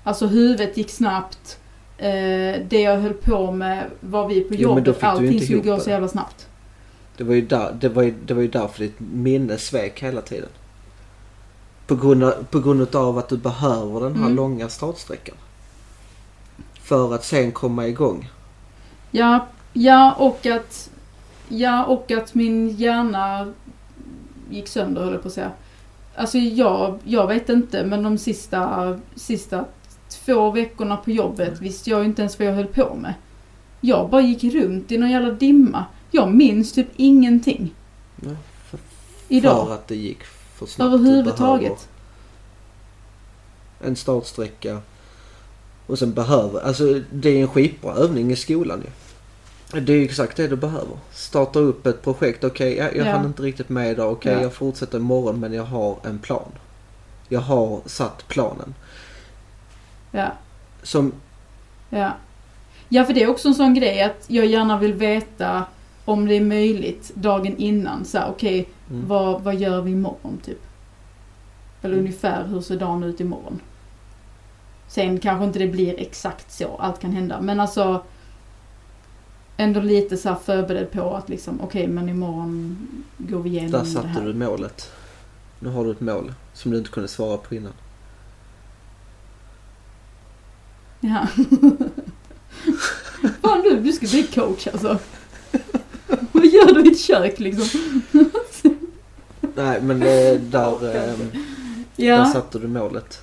[0.04, 1.58] Alltså huvudet gick snabbt.
[1.98, 4.86] Eh, det jag höll på med var vi på Jo, jobbet.
[4.86, 6.48] ju allting skulle gå så jävla snabbt.
[7.18, 10.22] Det var, ju där, det, var ju, det var ju därför ditt minne svek hela
[10.22, 10.50] tiden.
[11.88, 14.36] På grund av, på grund av att du behöver den här Mm.
[14.36, 15.36] långa startsträckan.
[16.82, 18.30] För att sen komma igång.
[19.12, 20.90] Ja, ja och att
[21.50, 23.54] Ja, och att min hjärna
[24.50, 25.52] gick sönder höll jag på att säga.
[26.16, 29.66] Alltså jag, jag vet inte, men de sista, sista
[30.10, 33.14] två veckorna på jobbet visste jag inte ens vad jag höll på med.
[33.82, 35.86] Jag bara gick runt i någon jävla dimma.
[36.12, 37.74] Jag minns typ ingenting.
[38.16, 38.36] Nej,
[38.70, 38.80] För
[39.28, 39.72] Idag.
[39.72, 40.24] att det gick
[40.56, 40.94] för snabbt.
[40.94, 41.90] Överhuvudtaget.
[43.82, 44.82] En startsträcka.
[45.88, 48.90] Och sen behöver, alltså det är en skitbra övning i skolan ju.
[49.82, 50.98] Det är ju exakt det du behöver.
[51.12, 52.44] Starta upp ett projekt.
[52.44, 53.12] Okej, jag, jag Ja.
[53.12, 54.12] hann inte riktigt med idag.
[54.12, 54.42] Okej, Ja.
[54.42, 56.52] jag fortsätter imorgon men jag har en plan.
[57.30, 58.74] Jag har satt planen.
[60.12, 60.32] Ja.
[60.84, 61.14] Som,
[61.90, 62.12] Ja.
[62.90, 65.66] Ja, för det är också en sån grej att jag gärna vill veta
[66.06, 68.06] om det är möjligt dagen innan.
[68.06, 70.62] Så här, okej, mm, vad, vad gör vi imorgon typ?
[71.82, 72.06] Eller Mm.
[72.06, 73.60] ungefär hur ser dagen ut imorgon?
[74.88, 77.42] Sen kanske inte det blir exakt så, allt kan hända.
[77.42, 78.04] Men alltså
[79.58, 82.78] ändå lite så här förberedd på att liksom, okej men imorgon
[83.18, 84.26] går vi igenom där det satte här.
[84.26, 84.92] du målet.
[85.60, 87.74] Nu har du ett mål som du inte kunde svara på innan.
[91.00, 91.28] Ja.
[93.42, 95.00] Fan du, du ska bli coach alltså.
[96.32, 98.02] Vad gör du i ett kök liksom?
[99.56, 101.16] Nej men eh, där, eh, där
[101.96, 103.22] Ja, satte du målet.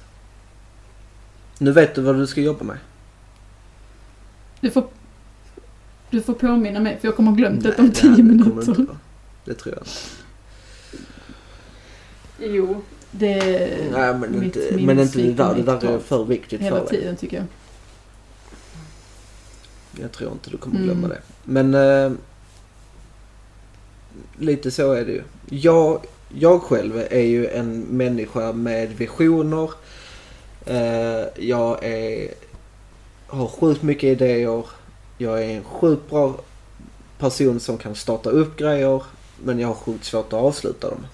[1.59, 2.77] Nu vet du vad du ska jobba med.
[4.61, 4.87] du får,
[6.11, 8.23] du får påminna mig för jag kommer ha glömt det om Nej, tio det kommer
[8.35, 8.81] minuter.
[8.81, 8.97] inte.
[9.45, 9.93] Det tror jag inte.
[12.57, 13.37] Jo, det
[13.93, 15.53] Nej men mitt inte, minne men inte det sviker där.
[15.55, 16.03] mig Det där är totalt.
[16.05, 17.01] för viktigt hela för dig.
[17.01, 17.47] tiden tycker jag.
[20.03, 20.87] Jag tror inte du kommer Mm.
[20.89, 21.21] glömma det.
[21.45, 22.13] Men eh,
[24.39, 25.23] lite så är det ju.
[25.51, 26.01] Jag,
[26.35, 29.71] jag själv är ju en människa med visioner.
[30.67, 32.29] Eh, jag är,
[33.27, 34.65] har sjukt mycket idéer.
[35.19, 36.35] Jag är en sjukt bra
[37.19, 39.03] person som kan starta upp grejer.
[39.45, 41.07] Men jag har sjukt svårt att avsluta dem.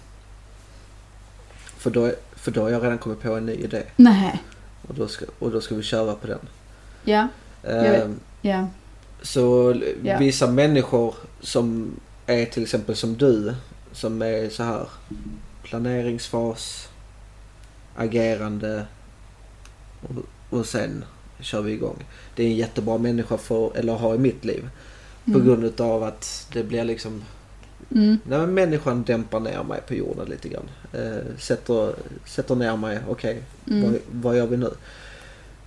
[1.78, 3.82] För då, för då har jag redan kommit på en ny idé.
[3.96, 4.42] Nej.
[4.88, 6.38] Och då ska, och då ska vi köra på den.
[7.05, 7.28] Ja,
[7.62, 8.05] vet.
[8.05, 8.11] Eh,
[8.42, 8.66] ja.
[9.22, 10.18] så Ja.
[10.18, 11.90] vissa människor som
[12.28, 13.54] är till exempel som du.
[13.92, 14.86] Som är så här
[15.62, 16.88] planeringsfas,
[17.96, 18.86] agerande
[20.02, 21.04] och, och sen
[21.40, 22.04] kör vi igång.
[22.34, 24.68] Det är en jättebra människa för, eller ha i mitt liv.
[25.24, 25.46] På Mm.
[25.46, 27.22] grund utav att det blir liksom,
[27.90, 28.18] Mm.
[28.24, 30.70] nej men människan dämpar ner mig på jorden lite grann.
[30.92, 31.94] Eh, sätter,
[32.26, 33.82] sätter ner mig, okej Mm.
[33.92, 34.70] vad, vad gör vi nu?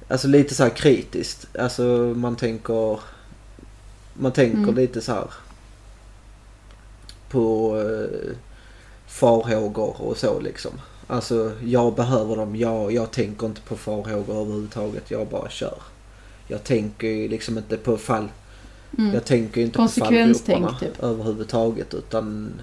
[0.07, 1.47] Alltså lite så här kritiskt.
[1.59, 1.83] Alltså
[2.15, 2.99] man tänker...
[4.13, 4.75] Man tänker Mm.
[4.75, 5.27] lite så här
[7.31, 7.77] på...
[7.81, 8.35] eh,
[9.07, 10.71] farhågor och så liksom.
[11.07, 15.11] Alltså jag behöver dem, jag, jag tänker inte på farhågor överhuvudtaget.
[15.11, 15.77] Jag bara kör.
[16.47, 18.27] Jag tänker ju liksom inte på fall.
[18.97, 19.13] Mm.
[19.13, 21.03] Jag tänker ju inte på fallgroparna typ.
[21.03, 22.53] överhuvudtaget utan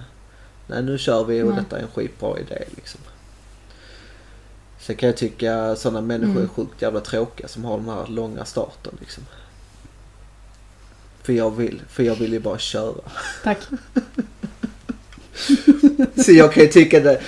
[0.67, 1.57] nej nu kör vi och Nej.
[1.59, 3.01] detta är en skitbra idé liksom.
[4.79, 6.49] Sen kan jag tycka sådana människor är Mm.
[6.49, 9.23] sjukt jävla tråkiga som har den här långa starten liksom.
[11.23, 13.01] För jag vill, för jag vill ju bara köra.
[13.43, 13.59] Tack.
[16.25, 17.21] Så jag kan ju tycka det.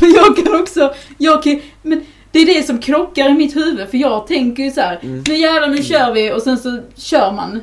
[0.00, 3.88] Men jag kan också, jag kan, men det är det som krockar i mitt huvud
[3.88, 5.24] för jag tänker ju så här, Mm.
[5.28, 7.60] nu jävlar nu kör vi och sen så kör man.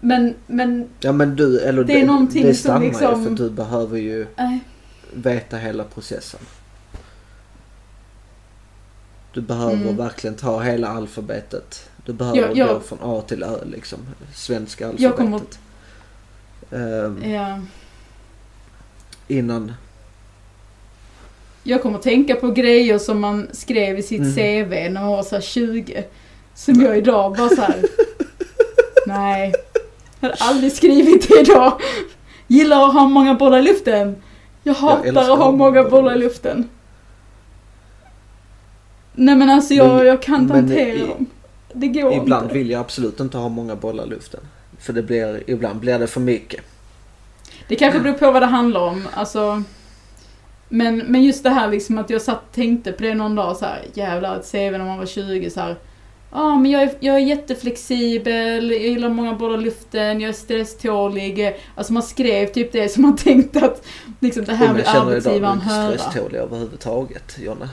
[0.00, 3.30] Men, men, Ja men du, eller Det är någonting det som stannar ju liksom- för
[3.44, 4.58] du behöver ju nej.
[5.14, 6.40] veta hela processen.
[9.34, 9.96] Du behöver Mm.
[9.96, 11.88] verkligen ta hela alfabetet.
[12.06, 13.98] Du behöver Jag- jag- gå från A till Ö liksom.
[14.34, 15.02] Svenska alfabetet.
[15.02, 15.40] Jag kommer-
[17.06, 17.58] Ehm, Ja.
[19.28, 19.72] Innan...
[21.66, 24.34] Jag kommer tänka på grejer som man skrev i sitt Mm.
[24.34, 26.04] CV när man var så här 20.
[26.54, 27.82] Som jag idag bara så här.
[29.06, 29.52] nej.
[30.20, 31.80] Jag hade aldrig skrivit det idag.
[32.46, 34.16] Gillar att ha många bollar i luften.
[34.62, 36.68] Jag hatar älskar att ha många bollar i luften.
[39.12, 41.26] Nej men alltså jag, Men- jag kan inte hantera i- dem.
[41.72, 42.54] Det går Ibland inte.
[42.54, 44.40] vill jag absolut inte ha många bollar i luften.
[44.78, 46.60] För det blir, ibland blir det för mycket.
[47.68, 49.08] Det kanske beror på vad det handlar om.
[49.14, 49.62] Alltså,
[50.68, 53.64] men, men just det här liksom att jag satt tänkte på det någon dag så
[53.64, 55.76] här, jävlar ett CV när man var 20 så här.
[56.32, 61.56] Ja men jag är, jag är jätteflexibel, jag gillar många bollar luften, jag är stresstålig.
[61.74, 63.86] Alltså man skrev typ det som man tänkte att
[64.20, 65.98] liksom, det här Om vill jag känner idag, arbetsgivaren inte höra.
[65.98, 67.68] stresstålig överhuvudtaget, Jonna.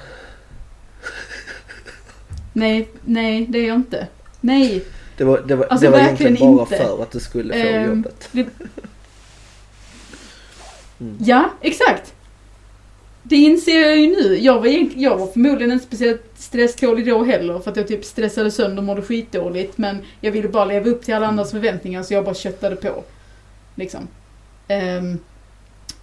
[2.53, 4.07] Nej, nej det är jag inte.
[4.41, 4.83] Nej.
[5.17, 6.77] Det var, det var, Alltså, det var egentligen bara inte.
[6.77, 8.29] för att du skulle få Ehm, jobbet.
[8.31, 8.45] det-
[11.01, 11.17] Mm.
[11.19, 12.13] Ja, exakt.
[13.23, 14.37] Det inser jag ju nu.
[14.37, 18.51] Jag var, jag var förmodligen inte speciellt stresstålig då heller för att jag typ stressade
[18.51, 22.13] sönder och mådde skitdåligt men jag ville bara leva upp till alla andras förväntningar så
[22.13, 23.03] jag bara köttade på.
[23.75, 24.07] Liksom.
[24.99, 25.19] Um,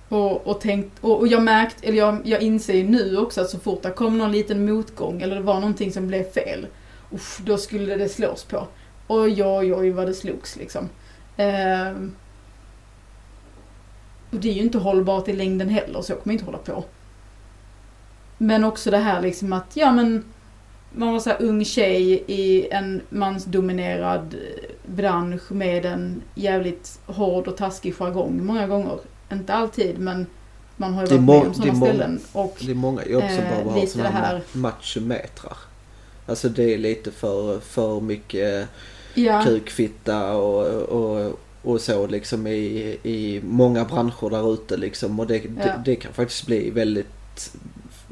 [0.08, 3.50] och, och, tänkt, och, och jag märkt, eller jag, jag inser ju nu också att
[3.50, 6.66] så fort det kom någon liten motgång eller det var någonting som blev fel,
[7.12, 8.66] Usch, då skulle det slås på.
[9.08, 10.88] Oj, oj, oj vad det slogs liksom.
[11.36, 12.14] Um,
[14.30, 16.84] och det är ju inte hållbart i längden heller, så jag kommer inte hålla på.
[18.38, 20.24] Men också det här liksom att, ja men,
[20.92, 27.48] man var så här ung tjej i en mansdominerad eh, bransch med en jävligt hård
[27.48, 28.98] och taskig jargong många gånger.
[29.32, 30.26] Inte alltid, men
[30.76, 32.20] man har ju varit med om sådana ställen.
[32.32, 35.56] Och, Det är många jobb som Eh, bara har lite sådana här- machometrar.
[36.26, 38.68] Alltså det är lite för, för mycket
[39.14, 45.20] ja, kukfitta och, och, och så liksom i, i många branscher där ute liksom.
[45.20, 45.42] Och det, Ja.
[45.64, 47.52] det, det kan faktiskt bli väldigt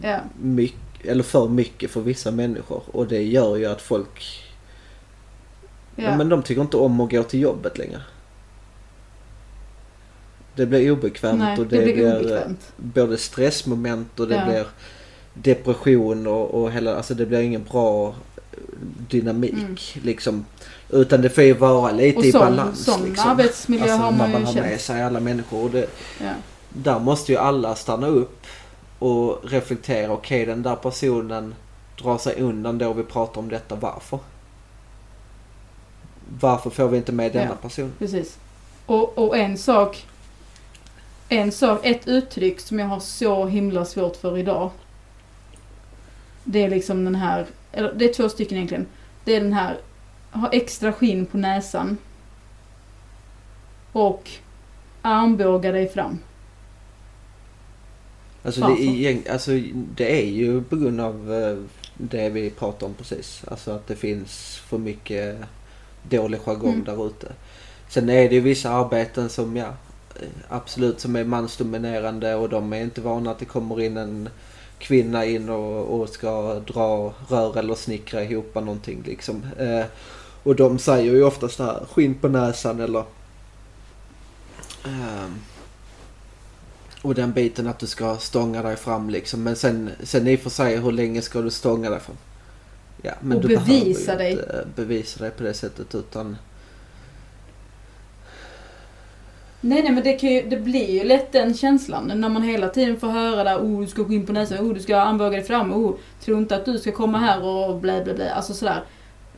[0.03, 2.83] ja, mycket, eller för mycket för vissa människor.
[2.93, 4.43] Och det gör ju att folk,
[5.97, 6.05] ja.
[6.05, 6.17] ja.
[6.17, 8.01] men de tycker inte om att gå till jobbet längre.
[10.55, 12.73] Det blir obekvämt Nej, och det, det, blir blir, obekvämt.
[12.77, 14.67] både stressmoment och det blir
[15.35, 18.15] depression och, och hela, alltså det blir ingen bra
[19.11, 19.53] dynamik
[19.95, 20.07] Mm.
[20.07, 20.45] liksom.
[20.91, 23.31] Utan det får ju vara lite Och i balans sån liksom.
[23.31, 25.69] arbetsmiljö Alltså har man man ju har med sig alla människor.
[25.69, 25.87] Det,
[26.21, 26.33] Ja.
[26.69, 28.47] där måste ju alla stanna upp
[28.99, 30.13] och reflektera.
[30.13, 31.55] Okej, den där personen
[32.03, 33.75] drar sig undan då vi pratar om detta.
[33.75, 34.19] Varför?
[36.41, 37.69] Varför får vi inte med denna Ja.
[37.69, 37.93] person?
[37.99, 38.39] Precis.
[38.87, 40.07] Och, och en sak,
[41.29, 44.71] en sak, ett uttryck som jag har så himla svårt för idag.
[46.45, 48.87] Det är liksom den här, eller det är två stycken egentligen.
[49.25, 49.77] Det är den här,
[50.37, 51.99] ha extra skinn på näsan.
[53.93, 54.31] Och
[55.03, 56.19] armbåga dig fram.
[58.43, 59.51] Alltså det, är, alltså
[59.97, 61.57] det är ju på grund av eh,
[61.95, 63.43] det vi pratade om precis.
[63.49, 65.37] Alltså att det finns för mycket
[66.03, 66.85] dålig jargong Mm.
[66.85, 67.33] där ute.
[67.89, 69.67] Sen är det ju vissa arbeten som ja,
[70.21, 74.29] eh, absolut som är mansdominerande och de är inte vana att det kommer in en
[74.79, 79.47] kvinna in och, och ska dra rör eller snickra ihop någonting liksom.
[80.47, 83.05] Eh, och de säger ju oftast det här, skinn på näsan eller
[84.85, 85.41] ehm,
[87.03, 89.43] och den biten att du ska stånga dig fram liksom.
[89.43, 92.17] Men sen, sen i och för sig hur länge ska du stånga dig fram?
[93.03, 94.33] Ja, men Och du bevisa dig.
[94.33, 96.37] inte bevisa dig på det sättet utan
[99.61, 102.69] Nej nej men det, kan ju, det blir ju lätt den känslan när man hela
[102.69, 105.31] tiden får höra där oh du ska gå in på näsan, oh du ska armbåga
[105.31, 108.35] dig fram, oh tro inte att du ska komma här och blä blä blä.
[108.35, 108.85] Alltså sådär.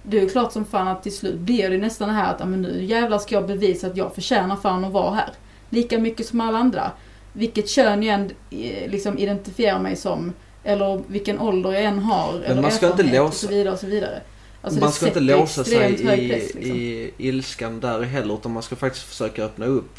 [0.03, 2.63] Det är klart som fan att till slut blir det nästan det här att men
[2.63, 5.31] nu jävlar ska jag bevisa att jag förtjänar fan att vara här.
[5.71, 6.93] Lika mycket som alla andra.
[7.33, 10.33] vilket kön jag än eh, liksom identifierar mig som,
[10.65, 13.73] eller vilken ålder jag än har, eller man ska inte erfarenhet och låsa- så vidare
[13.73, 14.21] och så vidare.
[14.63, 16.77] Alltså, man ska inte låsa sig i, press, liksom.
[16.77, 19.99] i ilskan där heller utan man ska faktiskt försöka öppna upp.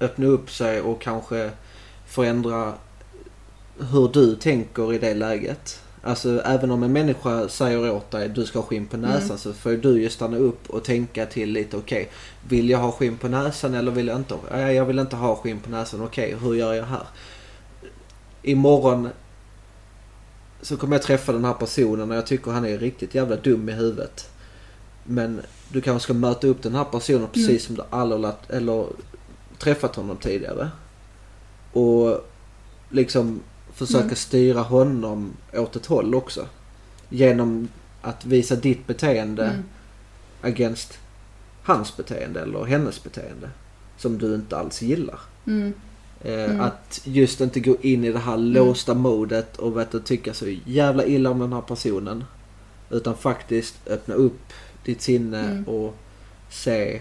[0.00, 1.50] Öppna upp sig och kanske
[2.06, 2.72] förändra
[3.92, 5.80] hur du tänker i det läget.
[6.06, 9.38] Alltså även om en människa säger åt dig du ska ha skinn på näsan Mm.
[9.38, 11.76] så får du ju stanna upp och tänka till lite.
[11.76, 12.10] Okej,
[12.48, 14.34] vill jag ha skinn på näsan eller vill jag inte?
[14.52, 16.02] Nej, jag vill inte ha skinn på näsan.
[16.02, 17.02] Okej, hur gör jag här?
[18.42, 19.08] Imorgon
[20.62, 23.68] så kommer jag träffa den här personen och jag tycker han är riktigt jävla dum
[23.68, 24.30] i huvudet.
[25.04, 27.60] Men du kanske ska möta upp den här personen precis Mm.
[27.60, 28.86] som du aldrig eller
[29.58, 30.70] träffat honom tidigare.
[31.72, 32.24] Och
[32.90, 33.40] liksom
[33.74, 34.16] försöka Mm.
[34.16, 36.46] styra honom åt ett håll också.
[37.08, 37.68] Genom
[38.02, 39.62] att visa ditt beteende Mm.
[40.42, 40.98] against
[41.62, 43.50] hans beteende eller hennes beteende.
[43.96, 45.18] Som du inte alls gillar.
[45.46, 45.72] Mm.
[46.20, 46.60] Eh, Mm.
[46.60, 50.46] Att just inte gå in i det här låsta modet och vet du, tycka så
[50.66, 52.24] jävla illa om den här personen.
[52.90, 54.52] Utan faktiskt öppna upp
[54.84, 55.64] ditt sinne Mm.
[55.64, 55.94] och
[56.50, 57.00] se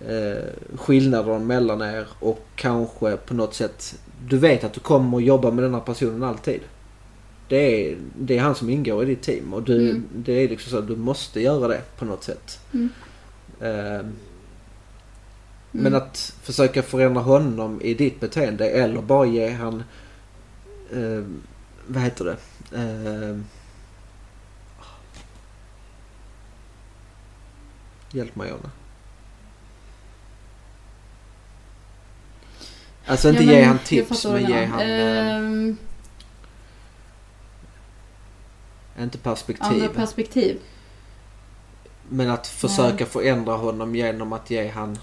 [0.00, 0.44] eh,
[0.76, 3.94] skillnaden mellan er och kanske på något sätt
[4.28, 6.60] du vet att du kommer att jobba med den här personen alltid.
[7.48, 7.56] Det
[7.90, 10.04] är, det är han som ingår i ditt team och du, Mm.
[10.14, 12.58] det är liksom så att du måste göra det på något sätt.
[12.72, 12.88] Mm.
[15.70, 15.94] Men Mm.
[15.94, 19.82] att försöka förändra honom i ditt beteende eller bara ge han...
[20.92, 21.24] Eh,
[21.86, 22.36] vad heter det?
[22.76, 23.38] Eh,
[28.12, 28.70] hjälp mig Jonna.
[33.06, 34.80] Alltså inte Ja, ge men han jag tips men ge han...
[34.80, 35.76] Ehm,
[38.98, 39.66] inte perspektiv.
[39.66, 40.60] andra perspektiv.
[42.08, 44.98] men att försöka förändra honom genom att ge han...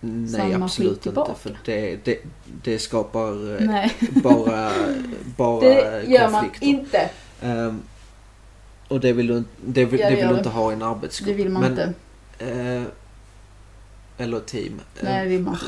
[0.00, 2.18] Nej Samma absolut inte för det, det,
[2.62, 3.92] det skapar eh, Nej,
[4.22, 4.72] bara,
[5.36, 7.10] bara det gör man inte.
[7.42, 7.82] Ehm,
[8.88, 10.82] och det vill du, inte- det vill, Ja, det vill du inte ha i en
[10.82, 11.28] arbetsgrupp.
[11.28, 11.94] Det vill man Men, inte.
[12.78, 12.82] eh,
[14.18, 14.80] eller team.
[14.96, 15.66] Eh, Nej, det vill man inte.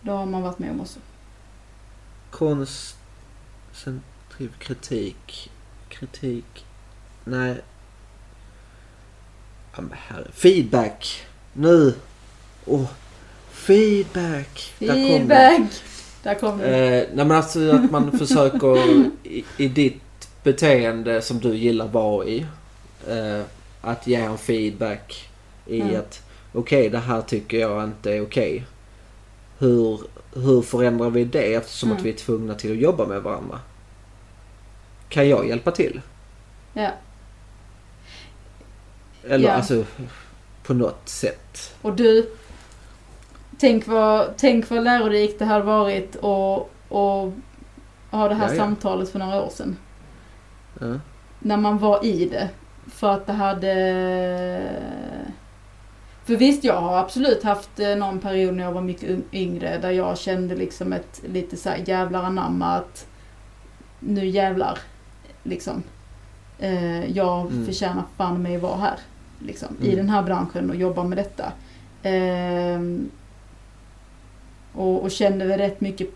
[0.00, 0.98] Det har man varit med om också.
[2.30, 2.98] konstruktiv
[4.58, 5.50] kritik.
[5.88, 6.66] Kritik.
[7.24, 7.60] Nej.
[9.76, 10.26] Ja, herre.
[10.32, 11.26] Feedback.
[11.52, 11.94] Nu.
[12.66, 12.86] Åh.
[13.50, 14.74] Feedback.
[14.78, 14.96] Där kom.
[15.08, 15.82] Feedback!
[16.22, 16.60] Där kom.
[16.60, 18.78] Eh, nej men alltså att man försöker
[19.24, 22.46] i, i ditt beteende som du gillar vara i.
[23.08, 23.42] Eh,
[23.80, 25.28] att ge en feedback
[25.66, 26.00] i Mm.
[26.00, 28.66] att okej det här tycker jag inte är okej.
[29.58, 30.00] Hur,
[30.34, 31.98] hur förändrar vi det eftersom Mm.
[31.98, 33.60] att vi är tvungna till att jobba med varandra?
[35.08, 36.00] Kan jag hjälpa till?
[36.72, 36.90] Ja.
[39.24, 39.54] Eller Ja.
[39.54, 39.84] alltså
[40.62, 41.74] på något sätt.
[41.82, 42.30] Och du,
[43.58, 47.32] tänk vad, tänk vad lärorikt det hade varit att och
[48.10, 48.58] ha det här Ja, ja.
[48.58, 49.76] samtalet för några år sedan.
[50.80, 50.94] Ja.
[51.38, 52.48] När man var i det.
[52.92, 53.72] För att det hade...
[56.24, 59.90] För visst, jag har absolut haft eh, någon period när jag var mycket yngre där
[59.90, 63.06] jag kände liksom ett lite så här jävlar anamma att
[64.00, 64.78] nu jävlar.
[65.42, 65.82] Liksom.
[66.58, 67.66] Eh, jag Mm.
[67.66, 68.98] förtjänar fan mig vara här.
[69.38, 69.96] Liksom, I Mm.
[69.96, 71.52] den här branschen och jobba med detta.
[72.02, 73.10] Ehm,
[74.74, 76.08] och, och kände väl rätt mycket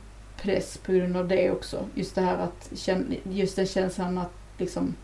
[0.42, 1.84] press på grund av det också.
[1.94, 2.72] Just det här att,
[3.24, 4.94] just den känslan att liksom,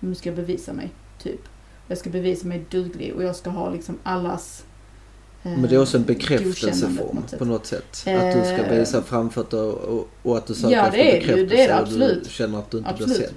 [0.00, 0.90] nu ska jag bevisa mig,
[1.22, 1.40] typ.
[1.88, 4.64] Jag ska bevisa mig duglig och jag ska ha liksom allas
[5.42, 7.38] eh, Men det är också en godkännande bekräftelseform något sätt.
[7.38, 7.84] på något sätt.
[8.06, 11.20] Att du ska Eh, visa framfötter och, och att du söker Ja, efter det är
[11.36, 12.24] det bekräftelse är det och absolut.
[12.24, 13.16] du känner att du inte Absolut.
[13.16, 13.36] blir sedd.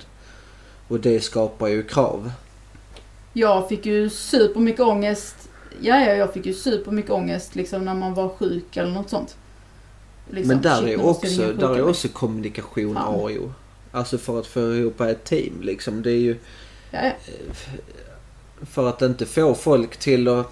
[0.88, 2.32] Och det skapar ju krav.
[3.34, 5.36] Jag fick ju supermycket ångest.
[5.82, 9.36] Ja, ja, jag fick ju supermycket ångest liksom när man var sjuk eller något sånt.
[10.30, 13.16] Liksom, Men där shit, är också, där är också kommunikation Fan.
[13.16, 13.52] och O.
[13.92, 16.02] Alltså för att få ihop ett team liksom.
[16.02, 16.38] Det är ju
[16.92, 17.12] Ja, ja.
[18.62, 20.52] För att inte få folk till att...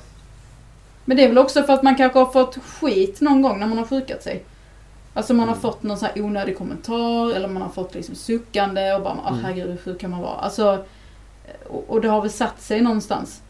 [1.06, 3.68] Men det är väl också för att man kanske har fått skit någon gång när
[3.68, 4.44] man har sjukat sig.
[5.14, 5.62] Alltså man har Mm.
[5.62, 9.30] fått någon sån här onödig kommentar eller man har fått liksom suckande och bara ah
[9.30, 9.44] Mm.
[9.44, 10.36] herregud hur sjuk kan man vara?
[10.38, 10.86] Alltså,
[11.68, 13.42] och, och det har väl satt sig någonstans.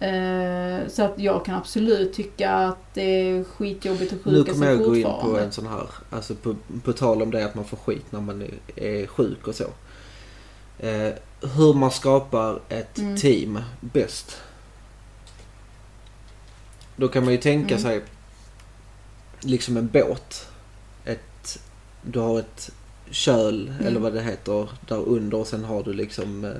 [0.00, 4.66] Eh, så att jag kan absolut tycka att det är skitjobbigt att Nu sjuka kommer
[4.66, 5.38] sig jag gå in fortfarande.
[5.38, 8.20] på en sån här, alltså på, på tal om det att man får skit när
[8.20, 8.42] man
[8.76, 9.64] är sjuk och så.
[10.78, 11.12] Eh,
[11.56, 13.16] hur man skapar ett Mm.
[13.16, 14.36] team bäst.
[16.96, 17.82] Då kan man ju tänka Mm.
[17.82, 18.02] sig
[19.40, 20.48] liksom en båt.
[21.04, 21.58] Ett,
[22.02, 22.70] du har ett
[23.10, 23.86] köl Mm.
[23.86, 26.50] eller vad det heter där under och sen har du liksom eh,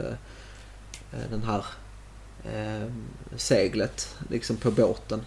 [1.13, 1.65] eh, den här
[2.45, 2.89] eh,
[3.37, 5.21] seglet liksom på båten.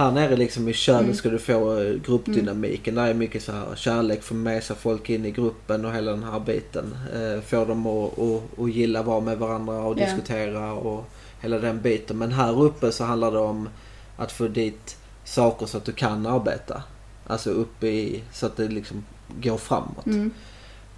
[0.00, 1.16] Här nere liksom i kölen Mm.
[1.16, 2.94] ska du få eh, gruppdynamiken.
[2.94, 6.10] Där är mycket så här kärlek, få med sig folk in i gruppen och hela
[6.10, 6.96] den här biten.
[7.14, 10.04] Eh, få dem att, att, att gilla vara med varandra och Ja.
[10.04, 11.04] diskutera och
[11.40, 12.18] hela den biten.
[12.18, 13.68] Men här uppe så handlar det om
[14.16, 16.82] att få dit saker så att du kan arbeta.
[17.26, 19.04] Alltså uppe i, så att det liksom
[19.42, 20.06] går framåt.
[20.06, 20.30] Mm.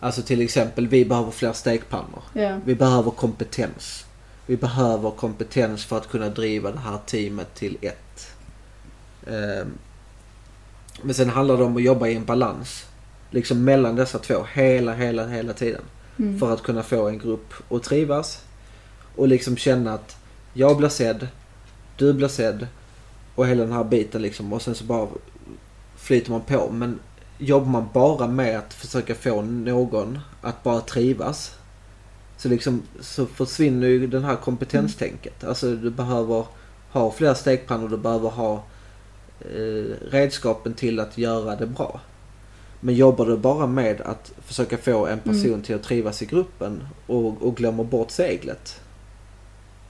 [0.00, 2.22] Alltså till exempel, vi behöver fler stekpannor.
[2.32, 2.59] Ja.
[2.64, 4.05] Vi behöver kompetens.
[4.46, 8.28] Vi behöver kompetens för att kunna driva det här teamet till ett.
[9.27, 9.73] Ehm,
[11.03, 12.87] Men sen handlar det om att jobba i en balans.
[13.31, 15.83] Liksom mellan dessa två hela, hela, hela tiden.
[16.18, 16.39] Mm.
[16.39, 18.43] För att kunna få en grupp att trivas.
[19.16, 20.16] Och liksom känna att
[20.53, 21.29] jag blir sedd,
[21.97, 22.66] du blir sedd
[23.35, 24.53] och hela den här biten liksom.
[24.53, 25.09] Och sen så bara
[25.97, 26.70] flyter man på.
[26.70, 26.99] Men
[27.39, 31.55] jobbar man bara med att försöka få någon att bara trivas.
[32.37, 35.45] Så liksom så försvinner ju den här kompetenstänket.
[35.45, 36.45] Alltså du behöver
[36.91, 38.62] ha fler stekpannor, du behöver ha
[40.11, 42.01] redskapen till att göra det bra.
[42.80, 45.62] Men jobbar du bara med att försöka få en person Mm.
[45.62, 48.80] till att trivas i gruppen och, och glömmer bort seglet.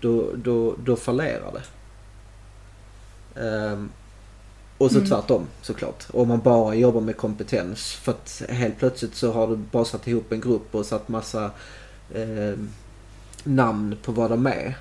[0.00, 1.62] Då, då, då fallerar det.
[3.40, 3.90] Ehm,
[4.78, 5.08] och så Mm.
[5.08, 6.04] tvärtom såklart.
[6.12, 7.92] Om man bara jobbar med kompetens.
[7.92, 11.50] För att helt plötsligt så har du bara satt ihop en grupp och satt massa
[12.14, 12.58] eh,
[13.44, 14.78] namn på vad de är.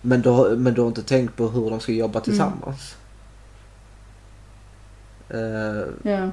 [0.00, 2.96] Men du, har- men du har inte tänkt på hur de ska jobba tillsammans.
[2.96, 3.03] Eh,
[6.02, 6.30] Ja.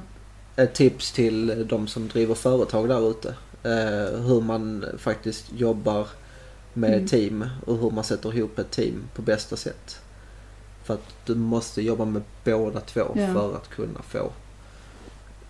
[0.56, 3.28] ett tips till de som driver företag där ute.
[3.62, 6.08] Eh, hur man faktiskt jobbar
[6.72, 7.06] med Mm.
[7.08, 10.00] team och hur man sätter ihop ett team på bästa sätt.
[10.84, 13.32] För att du måste jobba med båda två Ja.
[13.34, 14.30] för att kunna få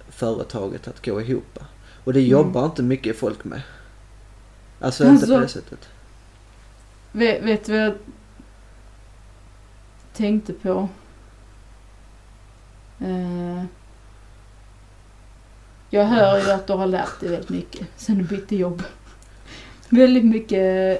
[0.08, 1.58] företaget att gå ihop.
[2.04, 2.30] Och det Mm.
[2.30, 3.62] jobbar inte mycket folk med.
[4.80, 5.88] Alltså inte på Alltså- det sättet.
[7.12, 7.94] Vet, vet du vad jag
[10.14, 10.88] tänkte på?
[13.02, 13.64] Eh,
[15.90, 18.82] jag hör ju att du har lärt dig väldigt mycket sen du bytte jobb.
[19.88, 20.98] väldigt mycket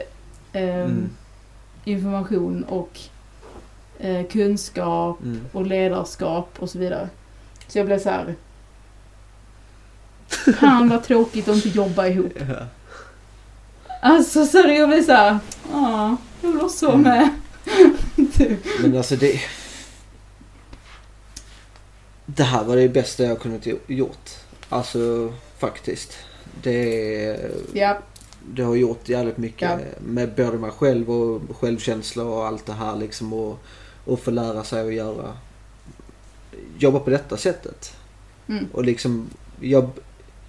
[0.53, 1.11] eh, Mm.
[1.85, 2.99] information och
[3.99, 5.41] eh, kunskap Mm.
[5.53, 7.09] och ledarskap och så vidare.
[7.69, 8.35] Så jag blev så här.
[10.61, 12.33] Fan vad tråkigt att inte jobba ihop.
[12.49, 12.67] Ja.
[14.03, 15.39] Alltså så jag blev så här.
[15.73, 17.05] Ja, jag vill också vara Mm.
[17.09, 17.29] med.
[18.83, 19.41] Men alltså det...
[22.37, 24.31] Det här var det bästa jag kunnat gjo- gjort.
[24.69, 26.19] Alltså faktiskt.
[26.63, 27.41] Det,
[27.73, 27.99] Ja,
[28.55, 29.79] det har gjort jävligt mycket Ja.
[30.01, 33.33] med både mig själv och självkänsla och allt det här liksom.
[33.33, 33.59] Och,
[34.05, 35.33] och få lära sig att göra...
[36.79, 37.97] Jobba på detta sättet.
[38.49, 38.67] Mm.
[38.73, 39.31] Och liksom...
[39.61, 39.91] Jag,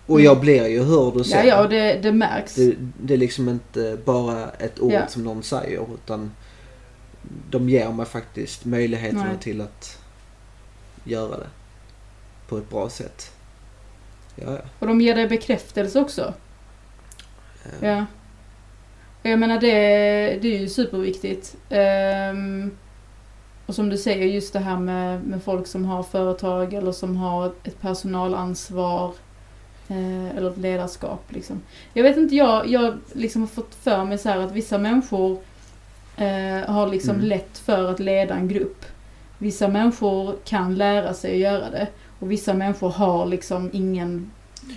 [0.06, 1.46] och jag blir ju hörd och ja, sedd.
[1.46, 2.56] ja och det, det märks.
[2.56, 5.08] Det, det är liksom inte bara ett ord Ja.
[5.08, 6.32] som någon säger utan
[7.50, 9.38] de ger mig faktiskt möjligheterna Nej.
[9.42, 9.98] till att
[11.04, 11.48] göra det
[12.48, 13.32] på ett bra sätt.
[14.36, 14.60] Ja, ja.
[14.80, 16.34] Och de ger dig bekräftelse också.
[17.66, 18.06] Eh, Ja.
[19.24, 19.70] Och jag menar det,
[20.42, 21.56] det är ju superviktigt.
[21.70, 22.72] Ehm,
[23.66, 27.16] och som du säger just det här med, med folk som har företag eller som
[27.18, 29.14] har ett personalansvar.
[29.88, 31.62] Eh, eller ett ledarskap liksom.
[31.94, 35.38] Jag vet inte, jag, jag liksom har fått för mig så här att vissa människor
[36.18, 37.28] eh, har liksom Mm.
[37.28, 38.86] lätt för att leda en grupp.
[39.38, 41.88] Vissa människor kan lära sig att göra det.
[42.24, 44.32] Och vissa människor har liksom ingen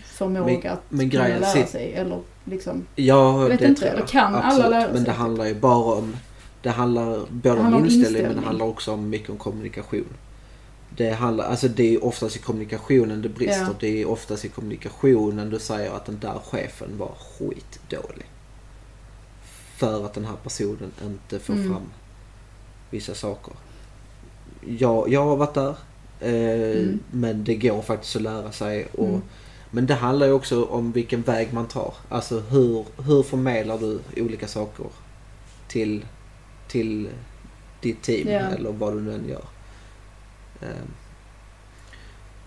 [0.04, 1.92] förmåga att men kunna lära sit- sig.
[1.92, 4.08] Eller liksom, Ja, Jag vet det inte, tror eller jag.
[4.08, 4.70] kan alla Absolut.
[4.70, 5.16] lära Men sig det typ?
[5.18, 6.16] handlar ju bara om...
[6.62, 10.06] Det handlar både Det handlar om inställning, men det handlar också om mycket om kommunikation.
[10.96, 13.62] Det handlar, alltså det är oftast i kommunikationen det brister.
[13.62, 13.68] Ja.
[13.80, 18.26] Det är oftast i kommunikationen du säger att den där chefen var skitdålig.
[19.76, 21.68] För att den här personen inte får Mm.
[21.68, 21.82] fram
[22.90, 23.54] vissa saker.
[24.78, 25.74] Jag, jag har varit där.
[26.20, 26.98] Eh, Mm.
[27.10, 28.86] Men det går faktiskt att lära sig.
[28.92, 29.22] Och, Mm.
[29.70, 31.94] Men det handlar ju också om vilken väg man tar.
[32.08, 34.86] Alltså hur, hur förmedlar du olika saker
[35.68, 36.04] till,
[36.68, 37.08] till
[37.80, 38.38] ditt team Ja.
[38.40, 39.44] eller vad du nu än gör.
[40.62, 40.88] Ehm,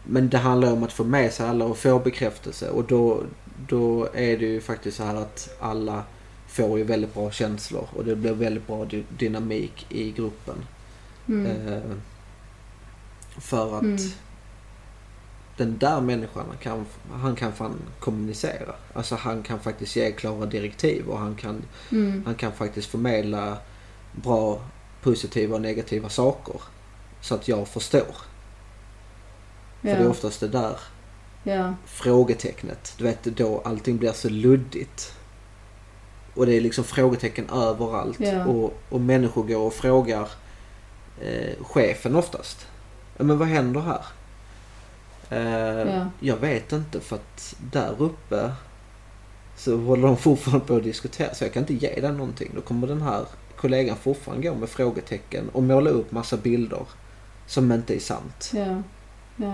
[0.04, 3.24] Men det handlar om att få med sig alla och få bekräftelse och då,
[3.68, 6.04] då är det ju faktiskt så här att alla
[6.48, 10.56] får ju väldigt bra känslor och det blir väldigt bra dy- dynamik i gruppen.
[11.28, 12.02] mm, Ehm,
[13.38, 13.98] För att Mm.
[15.58, 18.76] den där människan kan, han kan fan kommunicera.
[18.94, 23.58] Alltså han kan faktiskt ge klara direktiv och han kan, mm, han kan faktiskt förmedla
[24.12, 24.62] bra
[25.02, 26.62] positiva och negativa saker.
[27.22, 28.16] Så att jag förstår.
[29.82, 30.78] För det är oftast det där
[31.44, 32.94] ja, frågetecknet.
[32.98, 35.14] Du vet då allting blir så luddigt.
[36.36, 38.20] Och det är liksom frågetecken överallt.
[38.20, 38.46] Ja.
[38.46, 40.30] Och, och människor går och frågar
[41.22, 42.68] eh, chefen oftast.
[43.20, 44.04] "Ja, Men vad händer här?
[45.30, 46.06] Eh, Ja.
[46.20, 48.52] Jag vet inte för att där uppe
[49.58, 52.52] så håller de fortfarande på att diskutera så jag kan inte ge den någonting.
[52.56, 56.86] Då kommer den här kollegan fortfarande gå med frågetecken och måla upp massa bilder
[57.48, 58.52] som inte är sant.
[58.56, 58.82] Ja.
[59.36, 59.54] Ja.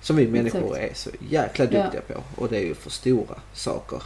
[0.00, 0.90] Som vi människor Exakt.
[0.90, 2.42] är så jäkla duktiga på.
[2.42, 4.02] Och det är ju för stora saker.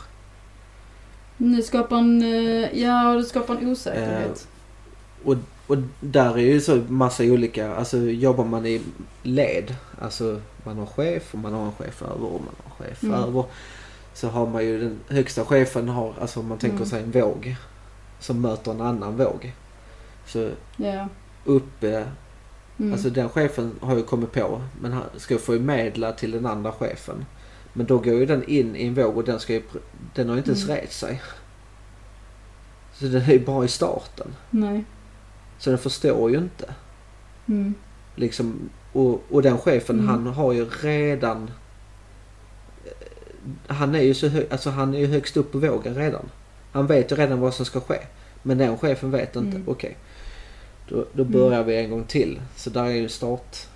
[1.37, 4.49] Nu skapar en, eh, ja det skapar en osäkerhet.
[5.25, 5.37] Och,
[5.71, 8.81] och där är ju så massa olika, alltså jobbar man i
[9.23, 12.89] led, alltså man har chef och man har en chef över och man har en
[12.91, 13.15] chef Mm.
[13.15, 13.45] över.
[14.15, 16.89] Så har man ju den högsta chefen har, alltså om man tänker Mm.
[16.89, 17.57] sig en våg
[18.21, 19.53] som möter en annan våg.
[20.27, 21.09] Så ja.
[21.45, 22.05] uppe,
[22.79, 22.93] Mm.
[22.93, 27.25] alltså den chefen har ju kommit på, men han ska förmedla till den andra chefen.
[27.73, 29.63] Men då går ju den in i en våg och den ska ju,
[30.15, 30.77] den har ju inte ens Mm.
[30.77, 31.23] rest sig.
[32.95, 34.35] Så den är ju bara i starten.
[34.51, 34.85] Nej.
[35.61, 36.75] Så den förstår ju inte.
[37.49, 37.75] Mm.
[38.17, 40.09] Liksom, och, och den chefen Mm.
[40.09, 41.51] han har ju redan...
[42.85, 42.93] eh,
[43.75, 46.29] Han är ju så hög, alltså han är ju högst upp på vågen redan.
[46.73, 47.99] Han vet ju redan vad som ska ske.
[48.43, 49.57] Men den chefen vet inte.
[49.57, 49.69] Mm.
[49.69, 49.97] Okej.
[50.89, 52.41] Då, då börjar vi en gång till.
[52.57, 53.69] Så där är ju startfälla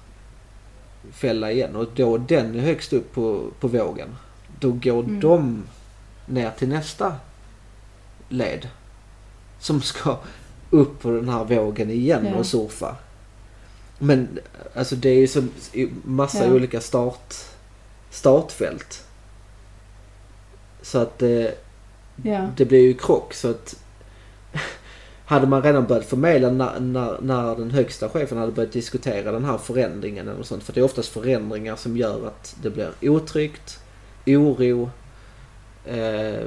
[1.53, 1.77] igen.
[1.77, 4.09] Och då den är högst upp på, på vågen.
[4.61, 5.21] Då går Mm.
[5.21, 5.63] de
[6.27, 7.15] ner till nästa
[8.29, 8.69] led.
[9.59, 10.19] Som ska
[10.71, 12.39] upp på den här vågen igen Ja.
[12.39, 12.97] och surfa.
[13.99, 14.39] Men
[14.75, 15.45] alltså det är ju så
[16.05, 16.53] massa Ja.
[16.53, 17.35] olika start,
[18.11, 19.05] startfält.
[20.83, 21.55] Så att det,
[22.23, 22.49] Ja.
[22.57, 23.77] det blir ju krock så att
[25.27, 29.45] hade man redan börjat förmedla när, när, när den högsta chefen hade börjat diskutera den
[29.45, 30.63] här förändringen eller sånt.
[30.63, 33.81] För det är oftast förändringar som gör att det blir otryggt,
[34.27, 34.91] oro,
[35.87, 36.41] eh,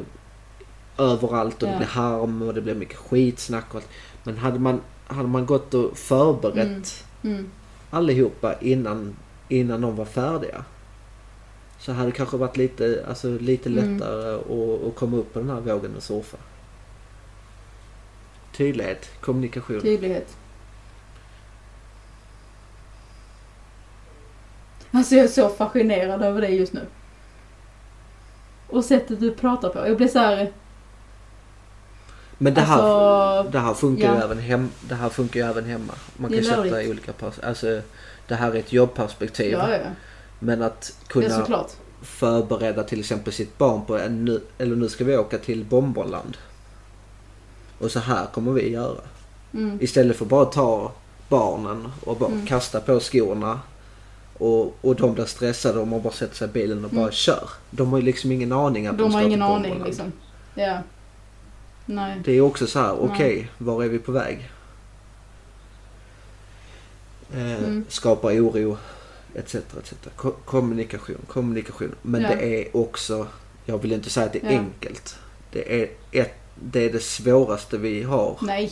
[0.98, 1.78] överallt och det Ja.
[1.78, 3.88] blir harm och det blir mycket skitsnack och allt.
[4.28, 7.50] Men hade man, hade man gått och förberett Mm.
[7.90, 9.16] allihopa innan,
[9.50, 10.64] innan de var färdiga.
[11.80, 13.98] Så hade det kanske varit lite, alltså, lite Mm.
[13.98, 16.38] lättare att, att komma upp på den här vågen och surfa.
[18.58, 19.82] Tydlighet, kommunikation.
[19.82, 20.38] Tydlighet.
[24.92, 26.86] Alltså jag är så fascinerad över det just nu.
[28.70, 29.88] Och sättet du pratar på.
[29.88, 30.52] Jag blir så här.
[32.38, 34.24] Men det här, alltså, det här funkar ju ja.
[34.24, 35.94] även hem, det här funkar ju även hemma.
[36.18, 37.82] Man kan sätta i olika pers- Alltså
[38.28, 39.52] det här är ett jobbperspektiv.
[39.52, 39.78] Ja, ja.
[40.40, 41.66] Men att kunna
[42.02, 46.38] förbereda till exempel sitt barn på en nu, eller nu ska vi åka till Bomberland.
[47.80, 49.02] Och så här kommer vi göra.
[49.54, 49.78] Mm.
[49.82, 50.92] Istället för bara ta
[51.30, 52.46] barnen och bara Mm.
[52.46, 53.60] kasta på skorna.
[54.38, 57.12] Och, och de blir stressade och man bara sätter sig i bilen och bara Mm.
[57.12, 57.50] kör.
[57.72, 60.12] De har ju liksom ingen aning att de, De har ingen aning liksom.
[60.56, 60.78] Ja.
[61.90, 62.22] Nej.
[62.26, 64.50] Det är också så här, okej, var är vi på väg?
[67.34, 67.86] Eh, Mm.
[67.90, 68.78] Skapa oro,
[69.36, 69.56] etc.
[69.56, 69.94] etc.
[70.16, 71.96] Ko- kommunikation, kommunikation.
[72.02, 72.28] Men Ja.
[72.30, 73.28] det är också,
[73.66, 74.60] jag vill inte säga att det är Ja.
[74.60, 75.20] enkelt.
[75.52, 78.38] Det är, ett, det är det svåraste vi har.
[78.42, 78.72] Nej.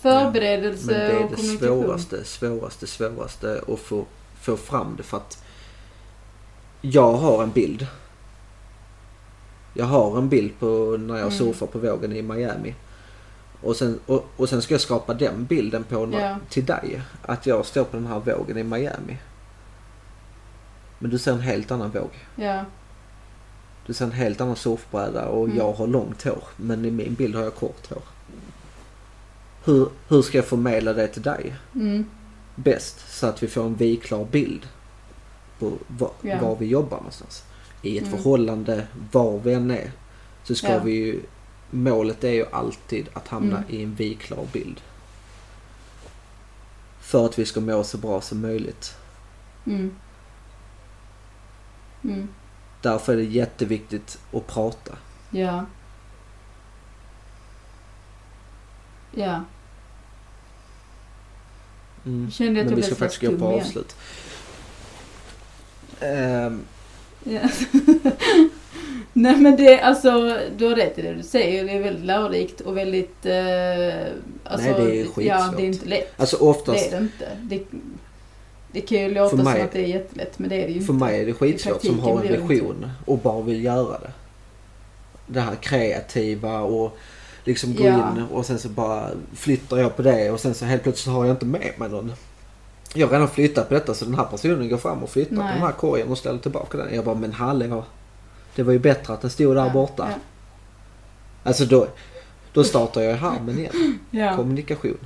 [0.00, 4.04] Förberedelse Men det är och det svåraste, svåraste, svåraste att få,
[4.40, 5.44] få fram det för att
[6.80, 7.86] jag har en bild.
[9.74, 11.38] Jag har en bild på när jag Mm.
[11.38, 12.74] surfar på vågen i Miami.
[13.62, 16.36] Och sen, och, och sen ska jag skapa den bilden på när, Ja.
[16.48, 17.02] till dig.
[17.22, 19.16] Att jag står på den här vågen i Miami.
[20.98, 22.10] Men du ser en helt annan våg.
[22.36, 22.64] Ja.
[23.86, 25.56] Du ser en helt annan surfbräda och Mm.
[25.56, 26.42] jag har långt hår.
[26.56, 28.02] Men i min bild har jag kort hår.
[29.64, 31.54] Hur, hur ska jag förmedla det till dig?
[31.74, 32.06] Mm.
[32.56, 34.66] bäst så att vi får en viklar bild
[35.58, 36.38] på var, Ja.
[36.42, 37.44] var vi jobbar någonstans.
[37.84, 38.16] I ett Mm.
[38.18, 39.92] förhållande, var vi än är,
[40.44, 40.78] så ska Ja.
[40.78, 41.20] vi ju...
[41.70, 43.70] Målet är ju alltid att hamna Mm.
[43.70, 44.80] i en viklar bild.
[47.00, 48.96] För att vi ska må så bra som möjligt.
[49.66, 49.96] Mm.
[52.04, 52.28] Mm.
[52.82, 54.92] Därför är det jätteviktigt att prata.
[55.30, 55.66] Ja.
[59.14, 59.40] Ja.
[62.04, 62.30] Mm.
[62.30, 63.96] Kände att Men jag vi ska faktiskt gå på avslut.
[66.00, 66.64] Ehm,
[67.24, 67.40] Ja.
[69.12, 71.64] Nej men det, alltså, du har rätt i det du säger.
[71.64, 73.26] Det är väldigt lärorikt och väldigt...
[73.26, 73.34] Eh,
[74.44, 75.56] alltså, Nej, det är Ja, skitsvårt.
[75.56, 76.20] det är inte lätt.
[76.20, 77.28] alltså Det oftast, är det inte.
[77.42, 77.62] Det,
[78.72, 80.82] det kan ju låta mig- som att det är jättelätt, men det är det ju
[80.84, 81.04] för inte.
[81.04, 84.10] mig är det skitsvårt som har en det vision och bara vill göra det.
[85.26, 86.96] Det här kreativa och
[87.44, 87.94] liksom gå Ja.
[88.16, 91.24] in och sen så bara flyttar jag på det och sen så helt plötsligt har
[91.24, 92.12] jag inte med mig någon.
[92.96, 95.42] Jag har redan flyttat på detta så den här personen går fram och flyttar på
[95.42, 95.52] Nej.
[95.52, 96.94] den här korgen och ställer tillbaka den.
[96.94, 97.84] Jag bara men hallå.
[98.54, 100.08] Det var ju bättre att den stod där Ja, borta.
[100.10, 100.16] ja.
[101.42, 101.86] Alltså då,
[102.52, 103.98] då startar jag i harmen igen.
[104.10, 104.98] Ja, Kommunikation.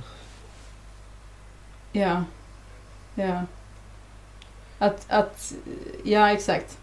[1.91, 2.23] ja,
[3.15, 3.41] ja.
[4.79, 5.53] Att, att,
[6.03, 6.77] ja exakt.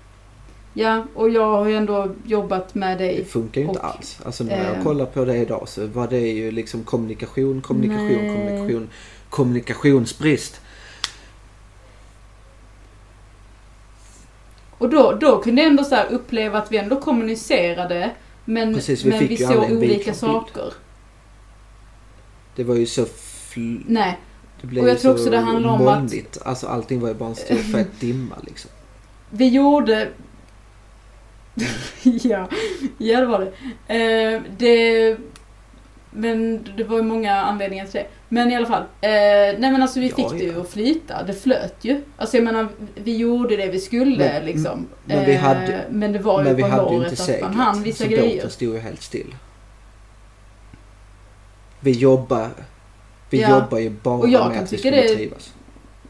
[0.75, 3.25] Ja, och jag har ju ändå jobbat med Det dig.
[3.25, 4.19] funkar ju inte Och, alls.
[4.25, 8.07] Alltså när jag eh, kollar på det idag så var det ju liksom kommunikation, kommunikation,
[8.07, 8.35] Nej.
[8.37, 8.89] kommunikation,
[9.31, 10.61] kommunikationsbrist.
[14.79, 18.11] Och då, då kunde jag ändå så uppleva att vi ändå kommunicerade.
[18.45, 20.72] Men, Precis, vi men vi såg olika saker.
[22.57, 24.18] Det var ju så fl- Nej,
[24.61, 26.39] Det blev Och jag tror så också det handlar om att- molnigt.
[26.45, 28.70] Alltså allting var ju bara en stor fet dimma liksom.
[29.31, 30.09] vi gjorde...
[32.03, 32.49] ja,
[32.99, 33.95] ja det var det.
[34.35, 35.16] Eh, det.
[36.17, 38.07] Men det var ju många anledningar till det.
[38.29, 38.83] Men i alla fall.
[38.83, 40.61] Eh, nej men alltså vi Ja, fick det ju ja.
[40.61, 41.23] att flyta.
[41.23, 42.03] Det flöt ju.
[42.17, 44.87] Alltså jag menar, vi gjorde det vi skulle Men- liksom.
[45.05, 48.05] men vi Eh, hade- men det var ju på håret inte att man hann vissa
[48.05, 48.37] så grejer.
[48.37, 49.35] båten stod ju helt still.
[51.81, 52.49] Vi jobbar,
[53.31, 53.51] vi Ja.
[53.51, 55.55] jobbar ju bara Och jag med att vi skulle det- trivas.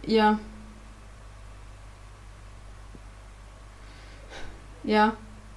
[0.03, 0.37] Ja.
[4.83, 5.11] Ja.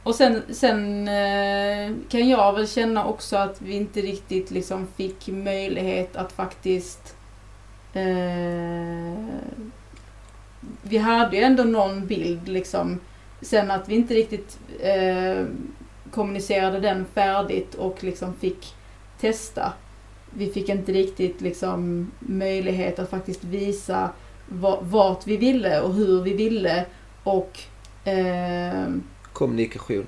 [0.04, 5.28] Och sen, sen eh, kan jag väl känna också att vi inte riktigt liksom fick
[5.28, 7.16] möjlighet att faktiskt
[7.94, 9.26] eh,
[10.82, 13.00] Vi hade ju ändå någon bild liksom.
[13.42, 15.46] Sen att vi inte riktigt eh,
[16.12, 18.76] kommunicerade den färdigt och liksom fick
[19.20, 19.74] testa.
[20.34, 24.10] Vi fick inte riktigt liksom möjlighet att faktiskt visa
[24.82, 26.86] vart vi ville och hur vi ville
[27.24, 27.60] och
[28.04, 28.88] eh,
[29.40, 30.06] Kommunikation.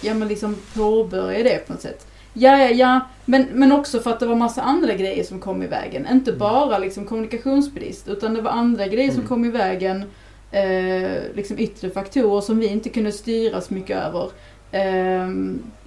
[0.00, 2.06] ja men liksom påbörja det på något sätt.
[2.32, 5.62] Ja, ja, ja, men, men också för att det var massa andra grejer som kom
[5.62, 6.06] i vägen.
[6.12, 6.38] Inte Mm.
[6.38, 9.28] bara liksom kommunikationsbrist utan det var andra grejer som Mm.
[9.28, 10.04] kom i vägen.
[10.50, 14.30] Eh, liksom yttre faktorer som vi inte kunde styra så mycket över.
[14.72, 15.30] Eh,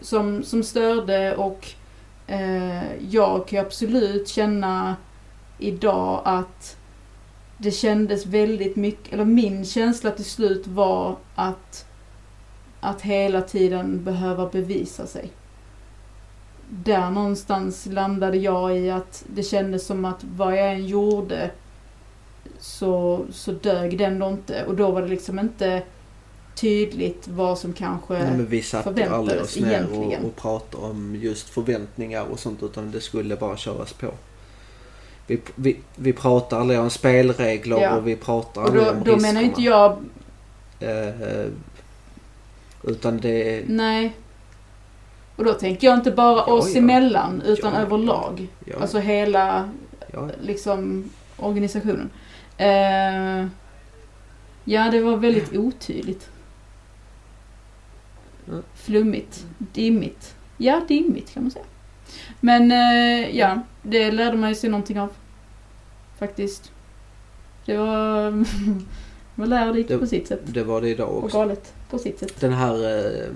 [0.01, 1.67] som, som störde och
[2.27, 4.95] eh, jag kan absolut känna
[5.59, 6.75] idag att
[7.61, 11.85] det kändes väldigt mycket, eller min känsla till slut var att
[12.79, 15.31] att hela tiden behöva bevisa sig.
[16.69, 21.51] Där någonstans landade jag i att det kändes som att vad jag än gjorde
[22.59, 24.65] så, så dög det ändå inte.
[24.65, 25.83] Och då var det liksom inte
[26.55, 28.13] tydligt vad som kanske...
[28.13, 32.39] Nej, men vi satte förväntades aldrig oss ner och, och pratade om just förväntningar och
[32.39, 34.07] sånt utan det skulle bara köras på.
[35.29, 37.95] Vi, vi, vi pratar aldrig om spelregler Ja.
[37.95, 39.97] och vi pratar aldrig om då menar inte riskerna.
[40.79, 41.09] jag...
[41.09, 41.47] Eh,
[42.83, 43.63] utan det...
[43.67, 44.13] Nej.
[45.35, 46.79] Och då tänker jag inte bara Ja, oss ja.
[46.79, 48.47] emellan utan Ja, överlag.
[48.65, 49.69] Ja, Alltså hela
[50.41, 52.09] liksom organisationen.
[52.57, 53.47] Eh,
[54.63, 56.29] ja, det var väldigt otydligt.
[58.75, 59.45] Flummigt.
[59.57, 60.35] Dimmigt.
[60.57, 61.65] Ja, dimmigt kan man säga.
[62.39, 65.09] Men eh, ja, det lärde man ju sig någonting av.
[66.19, 66.71] Faktiskt.
[67.65, 68.31] Det var,
[69.35, 70.39] var lärorikt Det- på sitt sätt.
[70.45, 71.37] det var det idag Och också.
[71.37, 72.39] galet på sitt sätt.
[72.39, 72.73] Den här...
[72.85, 73.29] Eh,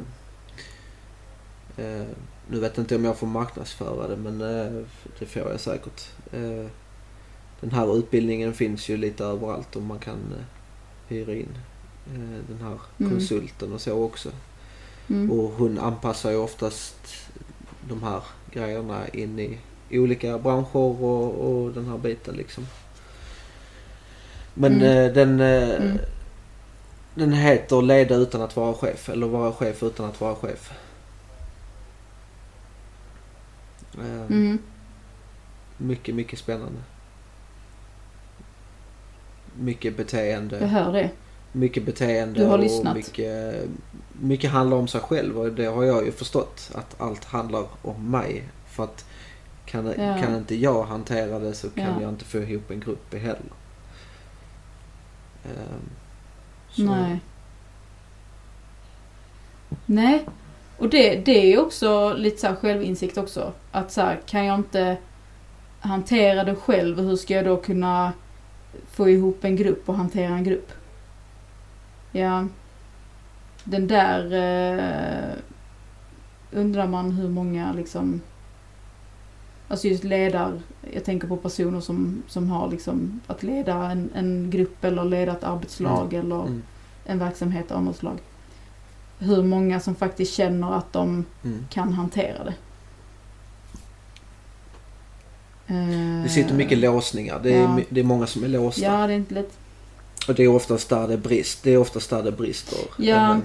[1.78, 2.06] eh,
[2.50, 4.84] nu vet jag inte om jag får marknadsföra det men eh,
[5.20, 6.02] det får jag säkert.
[6.32, 6.66] Eh,
[7.62, 10.46] den här utbildningen finns ju lite överallt och man kan eh,
[11.08, 11.50] hyra in
[12.48, 13.12] den här Mm.
[13.12, 14.30] konsulten och så också.
[15.10, 15.32] Mm.
[15.32, 16.96] Och hon anpassar ju oftast
[17.90, 18.22] de här
[18.54, 19.60] grejerna in i
[20.00, 22.68] olika branscher och, och den här biten liksom.
[24.54, 24.88] Men Mm.
[25.08, 25.98] eh, den, eh, Mm.
[27.16, 30.72] den heter Leda utan att vara chef eller Vara chef utan att vara chef.
[33.98, 34.60] Eh, Mm.
[35.78, 36.80] Mycket, mycket spännande.
[39.60, 40.60] Mycket beteende.
[40.60, 41.10] Jag hör det.
[41.56, 42.96] Mycket beteende Du har och lyssnat.
[42.96, 43.56] mycket,
[44.22, 48.12] mycket handlar om sig själv och det har jag ju förstått att allt handlar om
[48.12, 48.44] mig.
[48.68, 49.06] För att
[49.66, 50.18] kan, Ja.
[50.22, 52.02] kan inte jag hantera det så kan Ja.
[52.02, 53.36] jag inte få ihop en grupp heller.
[55.46, 55.90] Ehm,
[56.72, 57.20] så- Nej.
[59.86, 60.26] Nej.
[60.78, 63.54] Och det, det är också lite så här självinsikt också.
[63.72, 64.98] Att så här, kan jag inte
[65.80, 68.14] hantera det själv, hur ska jag då kunna
[68.92, 70.72] få ihop en grupp och hantera en grupp?
[72.14, 72.48] Ja.
[73.64, 75.36] Den där eh,
[76.52, 78.22] undrar man hur många liksom
[79.68, 80.62] Alltså just ledar,
[80.94, 85.32] jag tänker på personer som, som har liksom att leda en, en grupp eller leda
[85.32, 86.64] ett arbetslag eller Mm,
[87.06, 88.18] en verksamhet av något slag.
[89.20, 91.66] Hur många som faktiskt känner att de mm.
[91.70, 92.54] kan hantera det.
[96.24, 97.40] Det sitter mycket låsningar.
[97.44, 97.80] Det är, Ja.
[97.90, 98.82] det är många som är låsta.
[98.82, 99.58] Ja, det är inte lätt.
[100.28, 101.64] Och det är oftast där det brist.
[101.64, 102.80] Det är oftast där det brister.
[102.98, 103.16] Ja.
[103.34, 103.42] Ehm,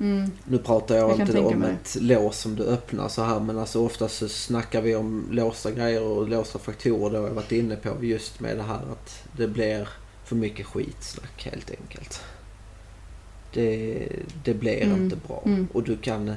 [0.00, 0.30] Mm.
[0.44, 1.72] Nu pratar jag, Jag inte om mig.
[1.82, 5.70] ett lås som du öppnar så här men alltså oftast så snackar vi om låsta
[5.70, 7.10] grejer och låsta faktorer.
[7.12, 9.88] Det har jag varit inne på just med det här att det blir
[10.24, 12.20] för mycket skitsnack helt enkelt.
[13.52, 14.08] Det,
[14.44, 15.02] det blir Mm.
[15.04, 15.68] inte bra Mm.
[15.72, 16.32] och du kan,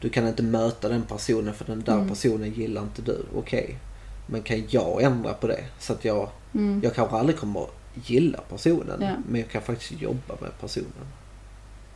[0.00, 2.08] du kan inte möta den personen för den där Mm.
[2.08, 3.24] personen gillar inte du.
[3.36, 3.78] Okej,
[4.26, 6.80] men kan jag ändra på det så att jag, Mm.
[6.84, 9.10] jag kanske aldrig kommer gilla personen Ja.
[9.28, 11.06] men jag kan faktiskt jobba med personen.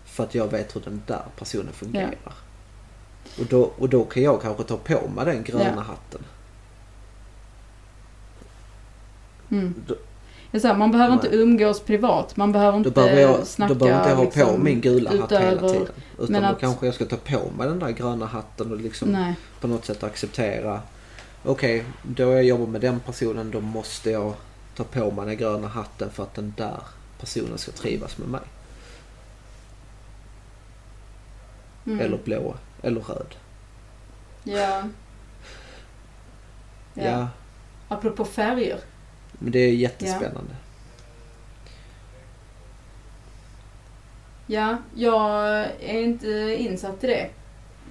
[0.05, 2.35] För att jag vet hur den där personen fungerar.
[3.41, 5.81] Och, då, och då kan jag kanske ta på mig den gröna Ja.
[5.83, 6.21] hatten.
[9.51, 9.75] Mm.
[9.87, 9.95] Då,
[10.61, 11.39] så här, man behöver inte Nej.
[11.39, 12.37] umgås privat.
[12.37, 14.81] Man behöver då inte behöver jag, snacka då behöver inte jag ha på liksom, min
[14.81, 15.87] gula hatt hela utöver- tiden.
[16.19, 18.77] Utan men då att- kanske jag ska ta på mig den där gröna hatten och
[18.81, 19.35] liksom Nej.
[19.61, 20.81] på något sätt acceptera.
[21.49, 24.34] Okej, då jag jobbar med den personen då måste jag
[24.74, 26.80] ta på mig den gröna hatten för att den där
[27.20, 28.40] personen ska trivas med mig.
[31.86, 32.01] Mm.
[32.01, 33.34] Eller blå, eller röd.
[34.44, 34.88] Ja.
[36.94, 37.05] Ja.
[37.05, 37.28] ja.
[37.88, 38.78] Apropå färger.
[39.32, 40.57] men det är jättespännande.
[44.47, 45.47] Ja, jag
[45.80, 47.30] är inte insatt i det.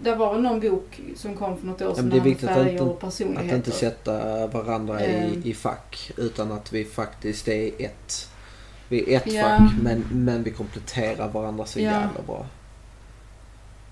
[0.04, 2.84] Det var någon bok som kom för något år sedan det är viktigt att inte-
[2.84, 3.20] och Att
[3.54, 5.48] inte sätta varandra i, Eh.
[5.48, 8.30] i fack utan att vi faktiskt är ett.
[8.90, 9.42] Vi är ett Ja.
[9.44, 11.84] fack men, men vi kompletterar varandra så Ja.
[11.92, 12.46] jävla bra.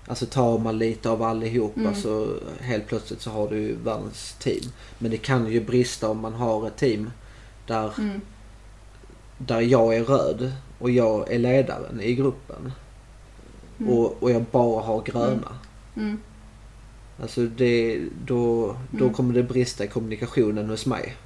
[0.06, 1.94] Alltså tar man lite av allihopa Mm.
[1.94, 2.28] så
[2.60, 4.62] helt plötsligt så har du ju världens team.
[4.98, 7.10] Men det kan ju brista om man har ett team
[7.66, 8.20] där, Mm.
[9.38, 12.72] där jag är röd och jag är ledaren i gruppen.
[13.80, 13.92] Mm.
[13.92, 15.26] Och, och jag bara har gröna.
[15.32, 15.42] Mm.
[17.22, 19.14] Alltså det, då, då Mm.
[19.14, 21.16] kommer det brista i kommunikationen hos mig.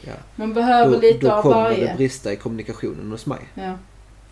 [0.00, 0.12] Ja.
[0.36, 1.88] Man behöver Då, lite då av kommer varje.
[1.90, 3.40] det brista i kommunikationen hos mig.
[3.54, 3.78] Ja.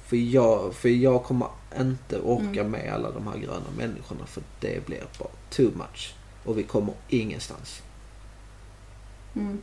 [0.07, 1.49] För jag, för jag kommer
[1.81, 2.71] inte orka Mm.
[2.71, 6.15] med alla de här gröna människorna för det blir bara too much.
[6.45, 7.83] Och vi kommer ingenstans.
[9.37, 9.59] Mm.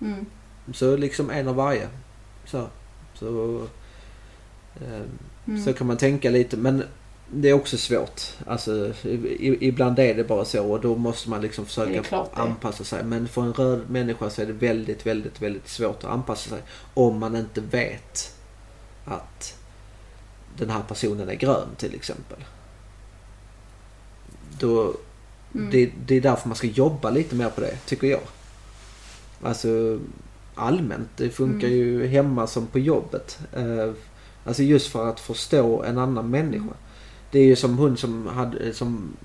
[0.00, 0.26] Mm.
[0.72, 1.88] så liksom en av varje.
[2.46, 2.66] Så,
[3.14, 3.66] så,
[5.46, 5.64] Mm.
[5.64, 6.84] så kan man tänka lite men
[7.32, 8.20] det är också svårt.
[8.46, 8.92] Alltså
[9.60, 13.04] ibland är det bara så och då måste man liksom försöka anpassa sig.
[13.04, 16.62] Men för en röd människa så är det väldigt, väldigt, väldigt svårt att anpassa sig.
[16.94, 18.36] Om man inte vet
[19.04, 19.58] att
[20.56, 22.44] den här personen är grön till exempel.
[24.58, 24.94] Då,
[25.54, 25.70] Mm.
[25.70, 28.20] det, det är därför man ska jobba lite mer på det, tycker jag.
[29.42, 30.00] Alltså
[30.54, 31.78] allmänt, det funkar Mm.
[31.78, 33.38] ju hemma som på jobbet.
[33.52, 33.92] Eh,
[34.44, 36.74] alltså just för att förstå en annan människa.
[37.34, 39.16] Det är ju som hon som hade, som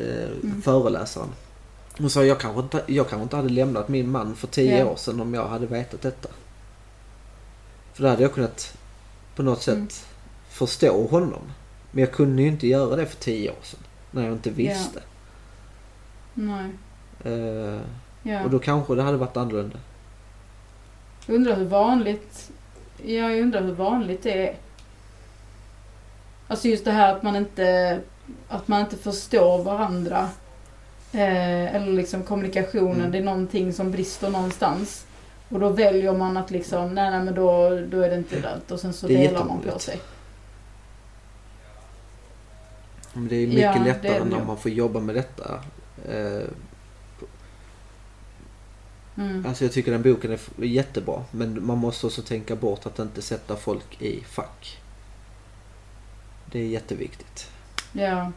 [0.00, 0.62] eh, Mm.
[0.62, 1.28] föreläsaren.
[1.98, 4.84] Hon sa jag kanske, inte, jag kanske inte hade lämnat min man för tio Ja.
[4.86, 6.28] år sedan om jag hade vetat detta.
[7.92, 8.78] För då hade jag kunnat
[9.36, 9.88] på något sätt Mm.
[10.48, 11.42] förstå honom.
[11.90, 13.80] Men jag kunde ju inte göra det för tio år sedan.
[14.10, 15.00] När jag inte visste.
[16.34, 16.70] Nej.
[17.24, 17.80] Eh,
[18.22, 18.44] Ja.
[18.44, 19.78] Och då kanske det hade varit annorlunda.
[21.26, 22.50] Jag undrar hur vanligt...
[23.04, 24.56] Ja, jag undrar hur vanligt det är.
[26.48, 28.00] Alltså just det här att man inte...
[28.48, 30.28] Att man inte förstår varandra.
[31.12, 33.00] Eh, eller liksom kommunikationen.
[33.00, 33.12] Mm.
[33.12, 35.06] Det är någonting som brister någonstans.
[35.48, 38.70] Och då väljer man att liksom, nej nej men då, då är det inte lönt.
[38.70, 40.00] Och sen så delar man på sig.
[43.12, 45.60] Men det är mycket Ja, är lättare när man får jobba med detta.
[46.08, 46.48] Eh,
[49.18, 49.46] Mm.
[49.46, 51.24] Alltså jag tycker den boken är jättebra.
[51.30, 54.78] Men man måste också tänka bort att inte sätta folk i fack.
[56.52, 57.50] Det är jätteviktigt.
[57.92, 58.32] Ja.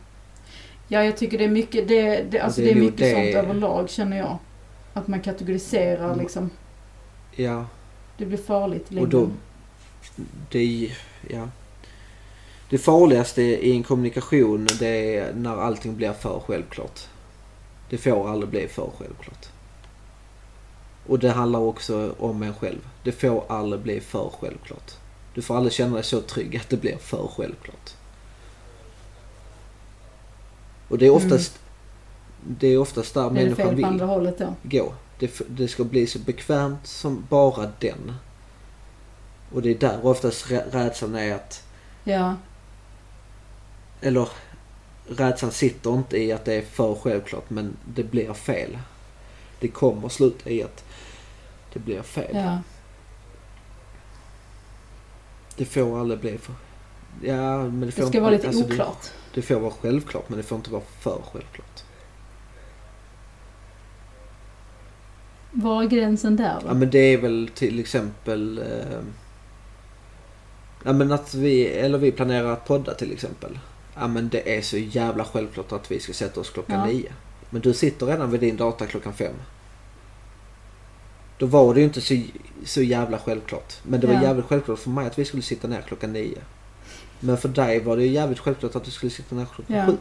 [0.88, 3.46] Ja, jag tycker det är mycket, det, det, alltså det det är mycket det- sånt
[3.46, 4.38] överlag känner jag.
[4.94, 6.20] Att man kategoriserar Mm.
[6.20, 6.50] liksom.
[7.36, 7.66] Ja,
[8.18, 9.30] Det blir farligt i och då...
[10.52, 10.92] Det
[11.30, 11.48] ja.
[12.70, 17.00] Det farligaste i en kommunikation det är när allting blir för självklart.
[17.90, 19.46] Det får aldrig bli för självklart.
[21.08, 22.80] Och det handlar också om en själv.
[23.04, 24.92] Det får aldrig bli för självklart.
[25.34, 27.90] Du får aldrig känna dig så trygg att det blir för självklart.
[30.92, 31.60] Och det är oftast,
[32.48, 34.54] det är oftast där Är det människan fel vill andra hållet då?
[34.64, 34.94] gå.
[35.20, 38.14] Det, det ska bli så bekvämt som bara den.
[39.54, 41.64] Och det är där oftast rä- rädslan är att,
[42.04, 42.36] Ja.
[44.02, 44.30] eller
[45.08, 48.78] rädslan sitter inte i att det är för självklart men det blir fel.
[49.60, 50.84] Det kommer sluta i att
[51.74, 52.32] det blir fel.
[52.36, 52.58] Ja.
[55.56, 56.54] Det får aldrig bli för...
[57.24, 59.06] Ja, men det får Det ska inte, vara lite alltså, oklart.
[59.34, 61.84] Det, får vara självklart men det får inte vara för självklart.
[65.52, 66.74] Var är gränsen där Ja då?
[66.76, 68.58] men det är väl till exempel...
[68.58, 69.00] Eh,
[70.84, 73.60] Ja men att vi, eller vi planerar att podda till exempel.
[73.96, 76.86] Ja men det är så jävla självklart att vi ska sätta oss klockan Ja.
[76.86, 77.12] nio.
[77.50, 79.34] Men du sitter redan vid din data klockan fem.
[81.38, 82.22] Då var det ju inte så,
[82.66, 83.74] så jävla självklart.
[83.84, 84.22] Men det var Ja.
[84.24, 86.38] jävligt självklart för mig att vi skulle sitta ner klockan nio.
[87.24, 89.86] Men för dig var det ju jävligt självklart att du skulle sitta ner klockan Ja.
[89.86, 89.98] sju.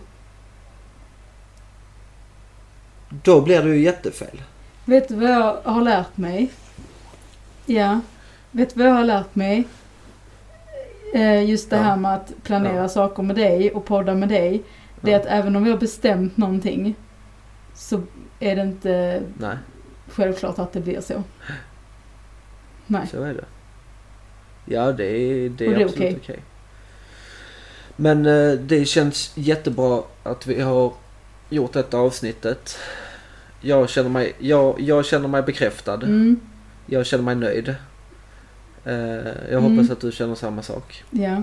[3.08, 4.42] Då blir det ju jättefel.
[4.84, 6.50] Vet du vad jag har lärt mig?
[7.66, 8.00] Ja.
[8.50, 9.64] Vet du vad jag har lärt mig?
[11.14, 11.82] Eh, just det Ja.
[11.82, 12.88] här med att planera Ja.
[12.88, 14.62] saker med dig och podda med dig.
[15.00, 15.20] Det är Ja.
[15.20, 16.94] att även om vi har bestämt någonting
[17.74, 18.02] så
[18.40, 19.56] är det inte Nej,
[20.08, 21.22] självklart att det blir så.
[22.86, 23.06] Nej.
[23.10, 23.44] så är det.
[24.64, 26.18] Ja, det är, det är det är absolut okej.
[26.22, 26.42] okej.
[28.00, 30.92] Men eh, det känns jättebra att vi har
[31.48, 32.78] gjort detta avsnittet.
[33.60, 35.94] Jag känner mig, jag, jag känner mig bekräftad.
[36.02, 36.40] Mm,
[36.86, 37.68] Jag känner mig nöjd.
[38.84, 39.76] Eh, jag Mm.
[39.76, 41.04] hoppas att du känner samma sak.
[41.10, 41.42] ja.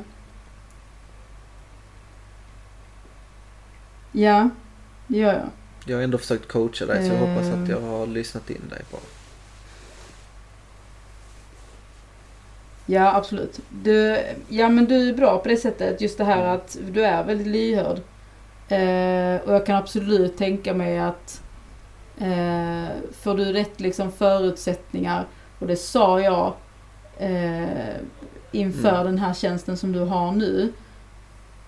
[4.12, 4.50] Ja,
[5.08, 5.50] det gör jag.
[5.86, 8.82] Jag har ändå försökt coacha dig så jag hoppas att jag har lyssnat in dig
[8.92, 9.00] bra.
[12.90, 13.60] Ja, absolut.
[13.70, 14.18] Du,
[14.48, 16.02] ja, men du är bra på det sättet.
[16.02, 17.98] Just det här att du är väldigt lyhörd.
[18.70, 21.42] Eh, och jag kan absolut tänka mig att
[22.18, 22.88] eh,
[23.22, 25.26] får du rätt liksom förutsättningar,
[25.60, 26.54] och det sa jag
[27.18, 27.96] eh,
[28.52, 29.06] inför Mm.
[29.06, 30.74] den här tjänsten som du har nu,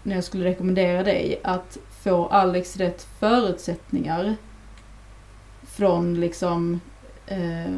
[0.03, 4.35] när jag skulle rekommendera dig, att få Alex rätt förutsättningar
[5.63, 6.81] från liksom
[7.27, 7.73] eh,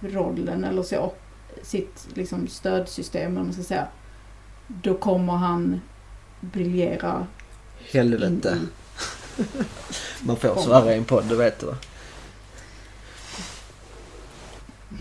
[0.00, 1.12] chefsrollen eller så,
[1.62, 3.86] sitt liksom stödsystem eller man ska säga,
[4.66, 5.80] då kommer han
[6.40, 7.26] briljera
[7.92, 8.58] Helvete.
[9.38, 9.42] i...
[10.26, 11.76] Man får svära i en podd, det vet du va?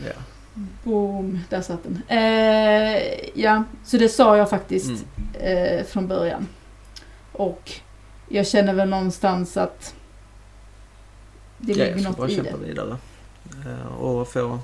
[0.06, 0.14] Ja.
[0.84, 2.02] Boom, där satt den.
[2.08, 3.02] Eh,
[3.36, 4.90] ja, så det sa jag faktiskt
[5.40, 5.78] Mm.
[5.80, 6.48] eh, från början.
[7.32, 7.72] Och
[8.30, 9.94] jag känner väl någonstans att
[11.58, 12.66] det Ja, jag ligger ska något bara i kämpa det.
[12.66, 12.98] vidare.
[13.66, 14.60] Eh, och få...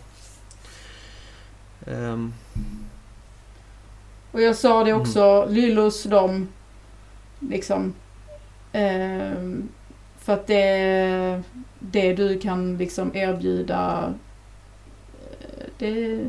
[1.88, 2.34] ehm,
[4.32, 5.02] Och jag sa det Mm.
[5.02, 6.48] också, Lyllos, de
[7.40, 7.94] liksom
[8.72, 9.70] ehm,
[10.20, 11.44] för att det,
[11.80, 14.14] det du kan liksom erbjuda
[15.80, 16.24] eh,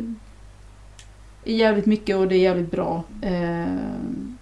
[1.45, 3.05] det är jävligt mycket och det är jävligt bra.
[3.23, 4.39] Ehm,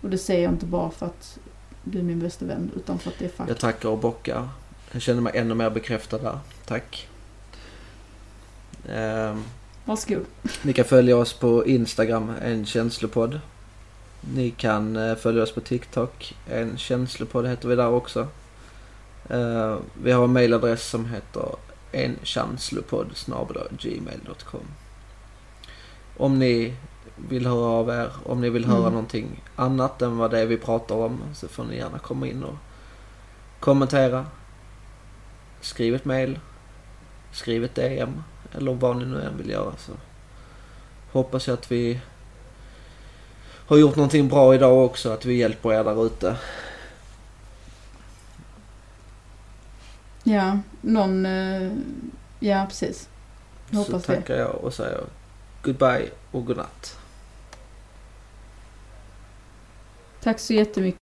[0.00, 1.38] och det säger jag inte bara för att
[1.84, 3.50] du är min bästa vän utan för att det är fakta.
[3.52, 4.48] jag tackar och bockar.
[4.92, 6.38] Jag känner mig ännu mer bekräftad där.
[6.64, 7.08] Tack.
[8.88, 9.44] Ehm,
[9.90, 10.26] Varsågod.
[10.62, 13.40] Ni kan följa oss på Instagram, en känslopodd.
[14.34, 18.28] Ni kan eh, följa oss på TikTok, en känslopodd heter vi där också.
[19.28, 21.44] Eh, vi har en mailadress som heter
[21.92, 23.06] enkänslopod
[23.70, 24.60] gmail.com
[26.16, 26.74] Om ni
[27.28, 28.92] vill höra av er, om ni vill höra Mm.
[28.92, 32.44] någonting annat än vad det är vi pratar om så får ni gärna komma in
[32.44, 32.56] och
[33.60, 34.26] kommentera.
[35.60, 36.38] Skriv ett mail.
[37.32, 38.22] Skriv ett DM.
[38.54, 39.92] Eller vad ni nu än vill göra så
[41.12, 42.00] hoppas jag att vi
[43.66, 45.10] har gjort någonting bra idag också.
[45.12, 46.36] Att vi hjälper er där ute.
[50.22, 51.26] Ja, någon...
[51.26, 51.72] eh,
[52.40, 53.08] ja, precis.
[53.70, 54.16] Jag Så hoppas det.
[54.16, 55.00] tackar jag och säger
[55.62, 56.98] goodbye och godnatt.
[60.22, 60.99] Tack så jättemycket.